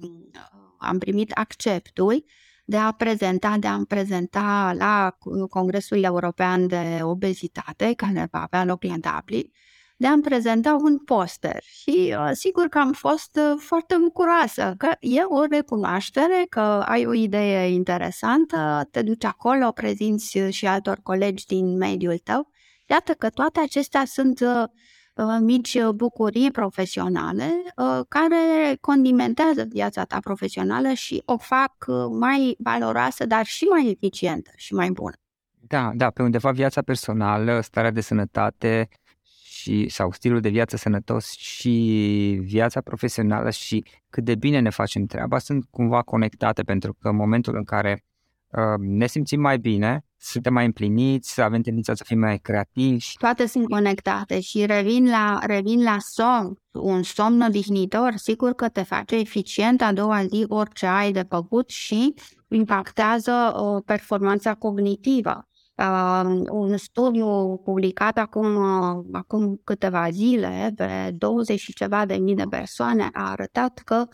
am 0.77 0.97
primit 0.97 1.31
acceptul 1.31 2.25
de 2.71 2.77
a 2.77 2.91
prezenta, 2.91 3.57
de 3.59 3.67
a 3.67 3.81
prezenta 3.87 4.73
la 4.77 5.17
Congresul 5.49 6.03
European 6.03 6.67
de 6.67 6.99
Obezitate, 7.01 7.93
care 7.95 8.27
va 8.31 8.41
avea 8.41 8.65
loc 8.65 8.83
la 8.83 8.95
Dublin, 9.15 9.51
de 9.97 10.07
a 10.07 10.15
prezenta 10.21 10.77
un 10.81 10.97
poster 10.97 11.63
și 11.63 12.15
uh, 12.17 12.29
sigur 12.31 12.67
că 12.67 12.77
am 12.77 12.91
fost 12.91 13.35
uh, 13.35 13.59
foarte 13.59 13.95
bucuroasă 14.01 14.73
că 14.77 14.89
e 14.99 15.21
o 15.21 15.45
recunoaștere 15.45 16.45
că 16.49 16.59
ai 16.85 17.05
o 17.05 17.13
idee 17.13 17.69
interesantă, 17.69 18.87
te 18.91 19.01
duci 19.01 19.23
acolo, 19.23 19.71
prezinți 19.71 20.37
și 20.49 20.65
altor 20.67 20.99
colegi 21.03 21.45
din 21.45 21.77
mediul 21.77 22.17
tău. 22.17 22.49
Iată 22.89 23.13
că 23.13 23.29
toate 23.29 23.59
acestea 23.59 24.05
sunt 24.05 24.39
uh, 24.39 24.47
Uh, 24.47 24.69
mici 25.41 25.73
uh, 25.73 25.89
bucurii 25.89 26.51
profesionale 26.51 27.49
uh, 27.75 27.99
care 28.07 28.75
condimentează 28.81 29.65
viața 29.69 30.03
ta 30.03 30.17
profesională 30.19 30.93
și 30.93 31.21
o 31.25 31.37
fac 31.37 31.73
mai 32.19 32.55
valoroasă, 32.59 33.25
dar 33.25 33.45
și 33.45 33.63
mai 33.63 33.89
eficientă 33.89 34.51
și 34.55 34.73
mai 34.73 34.89
bună. 34.89 35.15
Da, 35.67 35.91
da, 35.95 36.09
pe 36.09 36.21
undeva 36.21 36.51
viața 36.51 36.81
personală, 36.81 37.61
starea 37.61 37.91
de 37.91 38.01
sănătate 38.01 38.89
și, 39.61 39.89
sau 39.89 40.11
stilul 40.11 40.39
de 40.39 40.49
viață 40.49 40.77
sănătos 40.77 41.31
și 41.31 42.39
viața 42.43 42.81
profesională 42.81 43.49
și 43.49 43.85
cât 44.09 44.23
de 44.23 44.35
bine 44.35 44.59
ne 44.59 44.69
facem 44.69 45.05
treaba 45.05 45.37
sunt 45.37 45.65
cumva 45.69 46.01
conectate 46.01 46.61
pentru 46.61 46.93
că 46.93 47.07
în 47.07 47.15
momentul 47.15 47.55
în 47.55 47.63
care 47.63 48.03
uh, 48.49 48.79
ne 48.79 49.07
simțim 49.07 49.41
mai 49.41 49.57
bine, 49.57 50.05
suntem 50.23 50.53
mai 50.53 50.65
împliniți, 50.65 51.41
avem 51.41 51.61
tendința 51.61 51.93
să 51.93 52.03
fim 52.05 52.19
mai 52.19 52.37
creativi. 52.39 53.05
Toate 53.19 53.45
sunt 53.45 53.69
conectate 53.69 54.39
și 54.39 54.65
revin 54.65 55.09
la, 55.09 55.39
revin 55.45 55.83
la 55.83 55.97
somn. 55.99 56.57
Un 56.71 57.03
somn 57.03 57.41
odihnitor, 57.41 58.13
sigur 58.15 58.53
că 58.53 58.69
te 58.69 58.83
face 58.83 59.15
eficient 59.15 59.81
a 59.81 59.93
doua 59.93 60.25
zi 60.25 60.45
orice 60.47 60.85
ai 60.85 61.11
de 61.11 61.25
făcut 61.29 61.69
și 61.69 62.13
impactează 62.47 63.31
uh, 63.31 63.83
performanța 63.85 64.53
cognitivă. 64.53 65.45
Uh, 65.75 66.41
un 66.49 66.77
studiu 66.77 67.57
publicat 67.63 68.17
acum, 68.17 68.55
uh, 68.55 69.05
acum 69.11 69.61
câteva 69.63 70.09
zile 70.09 70.73
pe 70.75 71.11
20 71.17 71.59
și 71.59 71.73
ceva 71.73 72.05
de 72.05 72.15
mii 72.15 72.35
de 72.35 72.45
persoane 72.49 73.09
a 73.13 73.29
arătat 73.29 73.81
că 73.85 74.07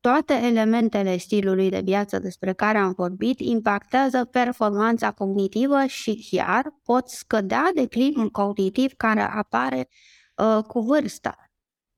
toate 0.00 0.32
elementele 0.34 1.16
stilului 1.16 1.70
de 1.70 1.80
viață 1.84 2.18
despre 2.18 2.52
care 2.52 2.78
am 2.78 2.92
vorbit 2.96 3.40
impactează 3.40 4.24
performanța 4.24 5.10
cognitivă 5.12 5.84
și 5.86 6.28
chiar 6.30 6.74
pot 6.84 7.08
scădea 7.08 7.70
declinul 7.74 8.30
cognitiv 8.30 8.92
care 8.96 9.20
apare 9.20 9.88
uh, 10.36 10.64
cu 10.64 10.80
vârsta. 10.80 11.36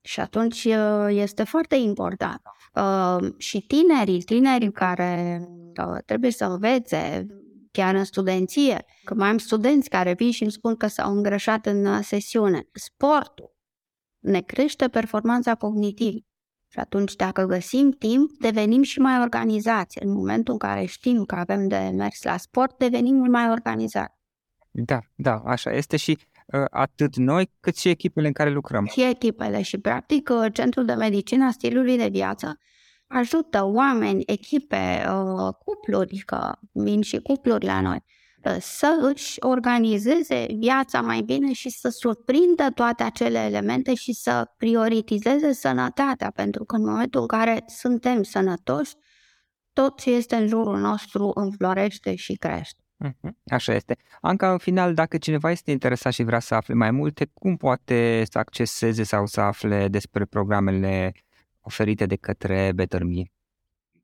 Și 0.01 0.21
atunci 0.21 0.65
uh, 0.65 1.07
este 1.09 1.45
foarte 1.45 1.77
important. 1.77 2.41
Uh, 2.75 3.35
și 3.37 3.61
tinerii, 3.61 4.23
tinerii 4.23 4.73
care 4.73 5.43
uh, 5.87 5.99
trebuie 6.07 6.31
să 6.31 6.45
învețe 6.45 7.27
chiar 7.73 7.95
în 7.95 8.05
studenție, 8.05 8.85
că 9.05 9.15
mai 9.15 9.29
am 9.29 9.39
studenți 9.39 9.89
care 9.89 10.13
vin 10.13 10.31
și 10.31 10.43
îmi 10.43 10.53
spun 10.53 10.77
că 10.77 10.87
s-au 10.87 11.13
îngrășat 11.13 11.67
în 11.67 11.85
uh, 11.85 11.99
sesiune. 12.03 12.69
Sportul 12.73 13.57
ne 14.19 14.41
crește 14.41 14.89
performanța 14.89 15.55
cognitivă. 15.55 16.19
Și 16.73 16.79
atunci, 16.79 17.17
dacă 17.17 17.45
găsim 17.45 17.91
timp, 17.91 18.31
devenim 18.39 18.83
și 18.83 18.99
mai 18.99 19.21
organizați. 19.21 20.03
În 20.03 20.13
momentul 20.13 20.53
în 20.53 20.59
care 20.59 20.85
știm 20.85 21.25
că 21.25 21.35
avem 21.35 21.69
de 21.69 21.93
mers 21.95 22.23
la 22.23 22.37
sport, 22.37 22.79
devenim 22.79 23.15
mult 23.15 23.31
mai 23.31 23.51
organizați. 23.51 24.19
Da, 24.71 24.99
da, 25.15 25.43
așa 25.45 25.73
este 25.73 25.97
și 25.97 26.19
uh, 26.47 26.65
atât 26.71 27.17
noi 27.17 27.51
cât 27.61 27.77
și 27.77 27.89
echipele 27.89 28.27
în 28.27 28.33
care 28.33 28.51
lucrăm. 28.51 28.87
Și 28.87 29.05
echipele 29.05 29.63
și, 29.63 29.79
practic, 29.79 30.29
uh, 30.29 30.53
Centrul 30.53 30.85
de 30.85 30.95
Medicină 30.95 31.45
a 31.45 31.51
Stilului 31.51 31.97
de 31.97 32.09
Viață 32.09 32.59
ajută 33.07 33.65
oameni, 33.65 34.23
echipe, 34.27 35.05
uh, 35.09 35.55
cupluri, 35.65 36.23
că 36.27 36.53
vin 36.73 37.01
și 37.01 37.19
cupluri 37.19 37.65
la 37.65 37.81
noi, 37.81 38.05
să 38.61 39.11
își 39.15 39.37
organizeze 39.41 40.47
viața 40.59 41.01
mai 41.01 41.21
bine 41.21 41.53
și 41.53 41.71
să 41.71 41.89
surprindă 41.89 42.71
toate 42.75 43.03
acele 43.03 43.39
elemente 43.39 43.95
și 43.95 44.13
să 44.13 44.51
prioritizeze 44.57 45.53
sănătatea, 45.53 46.31
pentru 46.35 46.65
că 46.65 46.77
în 46.77 46.85
momentul 46.85 47.21
în 47.21 47.27
care 47.27 47.65
suntem 47.67 48.23
sănătoși, 48.23 48.95
tot 49.73 50.01
ce 50.01 50.11
este 50.11 50.37
în 50.37 50.47
jurul 50.47 50.79
nostru 50.79 51.31
înflorește 51.35 52.15
și 52.15 52.35
crește. 52.35 52.85
Mhm, 52.97 53.37
așa 53.51 53.75
este. 53.75 53.97
Anca, 54.21 54.53
în 54.53 54.59
final, 54.59 54.95
dacă 54.95 55.19
cineva 55.19 55.51
este 55.51 55.71
interesat 55.71 56.13
și 56.13 56.23
vrea 56.23 56.39
să 56.39 56.55
afle 56.55 56.75
mai 56.75 56.91
multe, 56.91 57.31
cum 57.35 57.57
poate 57.57 58.25
să 58.31 58.39
acceseze 58.39 59.03
sau 59.03 59.27
să 59.27 59.41
afle 59.41 59.89
despre 59.89 60.25
programele 60.25 61.13
oferite 61.61 62.07
de 62.07 62.17
către 62.17 62.73
Better 62.75 63.03
Me? 63.03 63.23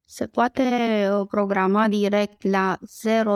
Se 0.09 0.27
poate 0.27 0.62
uh, 1.11 1.27
programa 1.29 1.88
direct 1.88 2.42
la 2.42 2.79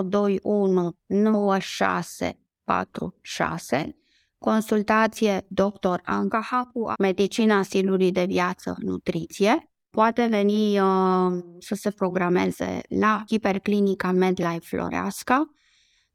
021 0.02 0.96
9646 1.06 3.94
consultație 4.40 5.46
Dr. 5.48 6.00
Anca 6.04 6.40
Hacu, 6.40 6.92
medicina 6.98 7.62
stilului 7.62 8.12
de 8.12 8.24
viață, 8.24 8.76
nutriție. 8.78 9.70
Poate 9.90 10.26
veni 10.26 10.80
uh, 10.80 11.32
să 11.58 11.74
se 11.74 11.90
programeze 11.90 12.80
la 12.88 13.24
hiperclinica 13.26 14.10
MedLife 14.10 14.76
Floreasca, 14.76 15.50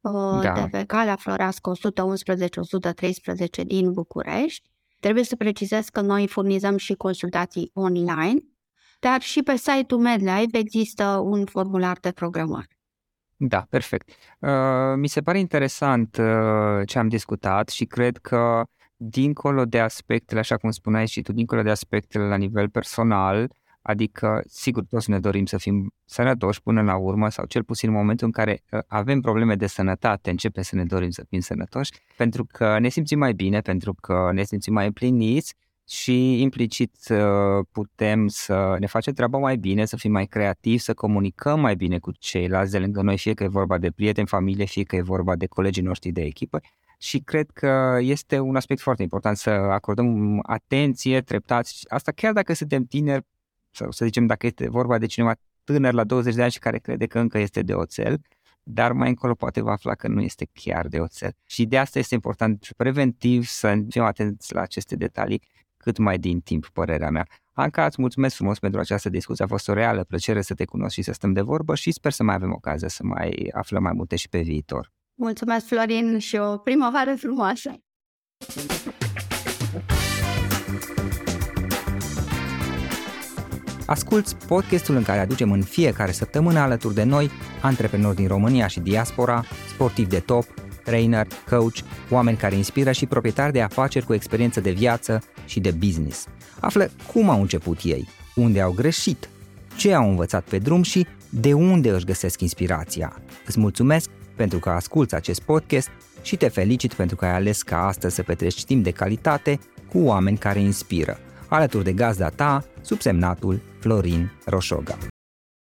uh, 0.02 0.40
da. 0.42 0.54
de 0.54 0.68
pe 0.72 0.84
calea 0.84 1.16
Floreasca 1.16 1.72
111-113 3.64 3.66
din 3.66 3.92
București. 3.92 4.70
Trebuie 5.00 5.24
să 5.24 5.36
precizez 5.36 5.90
că 5.90 6.02
noi 6.02 6.28
furnizăm 6.28 6.78
și 6.78 6.94
consultații 6.94 7.72
online, 7.74 8.44
dar 9.08 9.22
și 9.22 9.42
pe 9.44 9.56
site-ul 9.56 10.02
MedLife 10.02 10.58
există 10.58 11.06
un 11.24 11.46
formular 11.46 11.98
de 12.02 12.12
programare. 12.12 12.78
Da, 13.36 13.66
perfect. 13.70 14.10
Uh, 14.40 14.50
mi 14.96 15.08
se 15.08 15.22
pare 15.22 15.40
interesant 15.40 16.18
uh, 16.18 16.88
ce 16.88 17.00
am 17.00 17.08
discutat 17.08 17.70
și 17.70 17.86
cred 17.86 18.18
că 18.18 18.64
dincolo 18.96 19.66
de 19.66 19.80
aspectele, 19.80 20.40
așa 20.40 20.58
cum 20.58 20.72
spuneai 20.72 21.08
și 21.08 21.22
tu, 21.22 21.32
dincolo 21.34 21.62
de 21.62 21.70
aspectele 21.70 22.28
la 22.28 22.36
nivel 22.36 22.70
personal, 22.70 23.52
adică, 23.82 24.44
sigur, 24.48 24.84
toți 24.86 25.10
ne 25.10 25.20
dorim 25.20 25.46
să 25.46 25.58
fim 25.58 25.94
sănătoși 26.06 26.62
până 26.62 26.82
la 26.82 26.96
urmă 26.96 27.30
sau 27.30 27.46
cel 27.46 27.64
puțin 27.64 27.90
în 27.90 27.96
momentul 27.96 28.26
în 28.26 28.32
care 28.32 28.64
uh, 28.72 28.80
avem 28.88 29.22
probleme 29.22 29.56
de 29.56 29.68
sănătate, 29.68 30.30
începe 30.30 30.62
să 30.62 30.76
ne 30.76 30.86
dorim 30.86 31.10
să 31.10 31.26
fim 31.30 31.40
sănătoși, 31.40 31.92
pentru 32.18 32.46
că 32.46 32.80
ne 32.80 32.90
simțim 32.90 33.20
mai 33.20 33.34
bine, 33.34 33.60
pentru 33.62 33.94
că 33.94 34.30
ne 34.34 34.44
simțim 34.44 34.74
mai 34.74 34.86
împliniți 34.86 35.56
și 35.88 36.42
implicit 36.42 36.96
uh, 37.10 37.66
putem 37.72 38.28
să 38.28 38.76
ne 38.80 38.86
facem 38.86 39.14
treaba 39.14 39.38
mai 39.38 39.58
bine, 39.58 39.86
să 39.86 39.98
fim 39.98 40.12
mai 40.12 40.26
creativi, 40.26 40.78
să 40.78 40.94
comunicăm 40.94 41.60
mai 41.60 41.76
bine 41.76 42.00
cu 42.00 42.12
ceilalți 42.12 42.72
de 42.72 42.80
lângă 42.80 43.02
noi, 43.02 43.18
fie 43.18 43.34
că 43.34 43.44
e 43.44 43.48
vorba 43.48 43.78
de 43.78 43.92
prieteni, 43.92 44.28
familie, 44.28 44.66
fie 44.66 44.84
că 44.84 44.96
e 44.96 45.02
vorba 45.02 45.36
de 45.36 45.46
colegii 45.46 45.84
noștri 45.84 46.12
de 46.12 46.22
echipă. 46.22 46.60
Și 46.98 47.20
cred 47.20 47.50
că 47.50 47.98
este 48.02 48.40
un 48.40 48.56
aspect 48.56 48.82
foarte 48.82 49.02
important 49.02 49.38
să 49.38 49.50
acordăm 49.50 50.40
atenție 50.44 51.22
treptat, 51.22 51.70
asta 51.88 52.12
chiar 52.12 52.34
dacă 52.34 52.54
suntem 52.54 52.84
tineri 52.84 53.26
sau 53.72 53.92
să 53.92 54.06
zicem 54.06 54.26
dacă 54.26 54.46
este 54.46 54.70
vorba 54.70 54.98
de 54.98 55.06
cineva 55.06 55.36
tânăr 55.64 55.94
la 55.94 56.04
20 56.04 56.36
de 56.36 56.42
ani 56.42 56.52
și 56.52 56.60
care 56.60 56.78
crede 56.78 57.06
că 57.06 57.20
încă 57.20 57.38
este 57.38 57.62
de 57.62 57.74
oțel, 57.74 58.22
dar 58.64 58.92
mai 58.92 59.10
încolo 59.10 59.34
poate 59.34 59.62
va 59.62 59.72
afla 59.72 59.96
că 59.96 60.08
nu 60.08 60.22
este 60.22 60.48
chiar 60.54 60.88
de 60.88 61.00
oțel. 61.00 61.32
Și 61.46 61.66
de 61.66 61.78
asta 61.78 62.00
este 62.00 62.14
important 62.14 62.68
preventiv 62.78 63.46
să 63.46 63.84
fim 63.90 64.02
atenți 64.02 64.54
la 64.54 64.62
aceste 64.62 64.96
detalii 64.96 65.42
cât 65.86 65.98
mai 65.98 66.18
din 66.18 66.40
timp, 66.40 66.68
părerea 66.68 67.10
mea. 67.10 67.28
Anca, 67.54 67.86
îți 67.86 68.02
mulțumesc 68.02 68.36
frumos 68.36 68.60
pentru 68.60 68.80
această 68.80 69.10
discuție, 69.10 69.44
a 69.44 69.48
fost 69.48 69.68
o 69.68 69.74
reală 69.74 70.04
plăcere 70.04 70.42
să 70.42 70.54
te 70.54 70.66
cunosc 70.66 70.94
și 70.94 71.02
să 71.02 71.12
stăm 71.12 71.34
de 71.34 71.42
vorbă 71.42 71.76
și 71.76 71.92
sper 71.92 72.12
să 72.12 72.24
mai 72.24 72.36
avem 72.36 72.52
ocazia 72.52 72.88
să 72.88 73.04
mai 73.04 73.50
aflăm 73.54 73.84
mai 73.84 73.92
multe 73.96 74.16
și 74.16 74.30
pe 74.30 74.42
viitor. 74.42 74.92
Mulțumesc, 75.16 75.66
Florin, 75.66 76.18
și 76.20 76.36
o 76.36 76.58
primăvară 76.58 77.16
frumoasă! 77.18 77.72
Asculți 83.86 84.36
podcastul 84.36 84.96
în 84.96 85.04
care 85.04 85.20
aducem 85.20 85.52
în 85.52 85.62
fiecare 85.62 86.12
săptămână 86.12 86.60
alături 86.60 86.94
de 86.94 87.04
noi 87.04 87.30
antreprenori 87.62 88.16
din 88.16 88.28
România 88.28 88.68
și 88.68 88.80
diaspora, 88.80 89.44
sportivi 89.74 90.10
de 90.10 90.20
top, 90.20 90.46
trainer, 90.86 91.28
coach, 91.50 91.78
oameni 92.10 92.38
care 92.38 92.56
inspiră 92.56 92.92
și 92.92 93.06
proprietari 93.06 93.54
de 93.54 93.62
afaceri 93.62 94.06
cu 94.06 94.14
experiență 94.14 94.60
de 94.60 94.72
viață 94.72 95.22
și 95.46 95.60
de 95.60 95.72
business. 95.72 96.28
Află 96.60 96.90
cum 97.14 97.30
au 97.30 97.42
început 97.42 97.80
ei, 97.84 98.08
unde 98.36 98.62
au 98.62 98.72
greșit, 98.72 99.30
ce 99.78 99.94
au 99.94 100.10
învățat 100.10 100.44
pe 100.44 100.58
drum 100.58 100.82
și 100.82 101.08
de 101.30 101.54
unde 101.54 101.90
își 101.90 102.06
găsesc 102.06 102.42
inspirația. 102.42 103.22
Îți 103.46 103.60
mulțumesc 103.60 104.10
pentru 104.36 104.60
că 104.60 104.70
asculți 104.70 105.16
acest 105.16 105.42
podcast 105.42 105.90
și 106.22 106.38
te 106.38 106.48
felicit 106.48 106.94
pentru 106.94 107.16
că 107.16 107.26
ai 107.26 107.34
ales 107.34 107.62
ca 107.62 107.88
astăzi 107.88 108.16
să 108.16 108.24
petreci 108.24 108.66
timp 108.66 108.84
de 108.84 108.92
calitate 108.92 109.60
cu 109.90 110.00
oameni 110.00 110.38
care 110.38 110.60
inspiră, 110.60 111.18
alături 111.50 111.84
de 111.84 111.94
gazda 111.94 112.30
ta, 112.30 112.66
subsemnatul 112.82 113.62
Florin 113.80 114.32
Roșoga. 114.46 114.98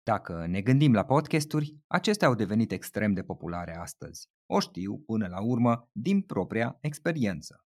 Dacă 0.03 0.47
ne 0.49 0.61
gândim 0.61 0.93
la 0.93 1.05
podcasturi, 1.05 1.77
acestea 1.87 2.29
au 2.29 2.35
devenit 2.35 2.73
extrem 2.73 3.13
de 3.13 3.23
populare 3.23 3.77
astăzi. 3.77 4.29
O 4.55 4.61
știu, 4.61 4.99
până 4.99 5.27
la 5.27 5.41
urmă, 5.41 5.89
din 5.93 6.21
propria 6.21 6.79
experiență. 6.81 7.65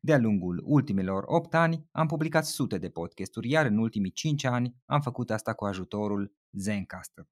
De-a 0.00 0.18
lungul 0.18 0.62
ultimilor 0.64 1.24
8 1.26 1.54
ani 1.54 1.88
am 1.90 2.06
publicat 2.06 2.44
sute 2.44 2.78
de 2.78 2.88
podcasturi, 2.88 3.48
iar 3.48 3.66
în 3.66 3.78
ultimii 3.78 4.10
5 4.10 4.44
ani 4.44 4.76
am 4.84 5.00
făcut 5.00 5.30
asta 5.30 5.54
cu 5.54 5.64
ajutorul 5.64 6.32
Zencaster. 6.50 7.24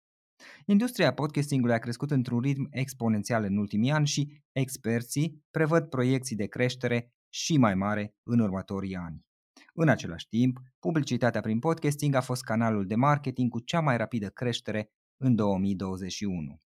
Industria 0.66 1.12
podcastingului 1.12 1.74
a 1.74 1.78
crescut 1.78 2.10
într-un 2.10 2.40
ritm 2.40 2.68
exponențial 2.70 3.44
în 3.44 3.56
ultimii 3.56 3.90
ani 3.90 4.06
și 4.06 4.42
experții 4.52 5.44
prevăd 5.50 5.88
proiecții 5.88 6.36
de 6.36 6.46
creștere 6.46 7.12
și 7.28 7.56
mai 7.56 7.74
mare 7.74 8.14
în 8.22 8.38
următorii 8.38 8.96
ani. 8.96 9.20
În 9.74 9.88
același 9.88 10.28
timp, 10.28 10.60
publicitatea 10.78 11.40
prin 11.40 11.58
podcasting 11.58 12.14
a 12.14 12.20
fost 12.20 12.42
canalul 12.42 12.86
de 12.86 12.94
marketing 12.94 13.50
cu 13.50 13.60
cea 13.60 13.80
mai 13.80 13.96
rapidă 13.96 14.28
creștere 14.28 14.90
în 15.16 15.34
2021. 15.34 16.60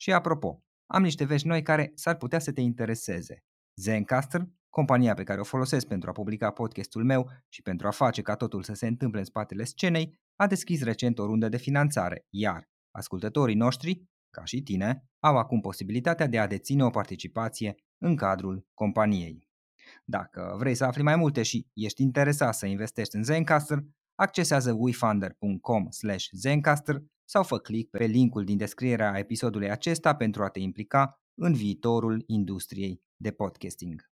Și 0.00 0.12
apropo, 0.12 0.65
am 0.86 1.02
niște 1.02 1.24
vești 1.24 1.46
noi 1.46 1.62
care 1.62 1.92
s-ar 1.94 2.16
putea 2.16 2.38
să 2.38 2.52
te 2.52 2.60
intereseze. 2.60 3.44
Zencaster, 3.80 4.48
compania 4.70 5.14
pe 5.14 5.22
care 5.22 5.40
o 5.40 5.44
folosesc 5.44 5.86
pentru 5.86 6.08
a 6.08 6.12
publica 6.12 6.50
podcastul 6.50 7.04
meu 7.04 7.30
și 7.48 7.62
pentru 7.62 7.86
a 7.86 7.90
face 7.90 8.22
ca 8.22 8.34
totul 8.34 8.62
să 8.62 8.74
se 8.74 8.86
întâmple 8.86 9.18
în 9.18 9.24
spatele 9.24 9.64
scenei, 9.64 10.18
a 10.36 10.46
deschis 10.46 10.82
recent 10.82 11.18
o 11.18 11.26
rundă 11.26 11.48
de 11.48 11.56
finanțare, 11.56 12.26
iar 12.30 12.68
ascultătorii 12.90 13.54
noștri, 13.54 14.02
ca 14.30 14.44
și 14.44 14.62
tine, 14.62 15.04
au 15.18 15.36
acum 15.36 15.60
posibilitatea 15.60 16.26
de 16.26 16.38
a 16.38 16.46
deține 16.46 16.84
o 16.84 16.90
participație 16.90 17.74
în 17.98 18.16
cadrul 18.16 18.66
companiei. 18.74 19.48
Dacă 20.04 20.56
vrei 20.58 20.74
să 20.74 20.84
afli 20.84 21.02
mai 21.02 21.16
multe 21.16 21.42
și 21.42 21.66
ești 21.72 22.02
interesat 22.02 22.54
să 22.54 22.66
investești 22.66 23.16
în 23.16 23.24
Zencaster, 23.24 23.78
accesează 24.14 24.72
wefunder.com 24.72 25.88
zencaster 26.30 27.02
sau 27.28 27.42
fă 27.42 27.58
click 27.58 27.90
pe 27.90 28.04
linkul 28.04 28.44
din 28.44 28.56
descrierea 28.56 29.18
episodului 29.18 29.70
acesta 29.70 30.16
pentru 30.16 30.42
a 30.42 30.48
te 30.48 30.60
implica 30.60 31.20
în 31.34 31.52
viitorul 31.52 32.22
industriei 32.26 33.02
de 33.16 33.30
podcasting. 33.30 34.15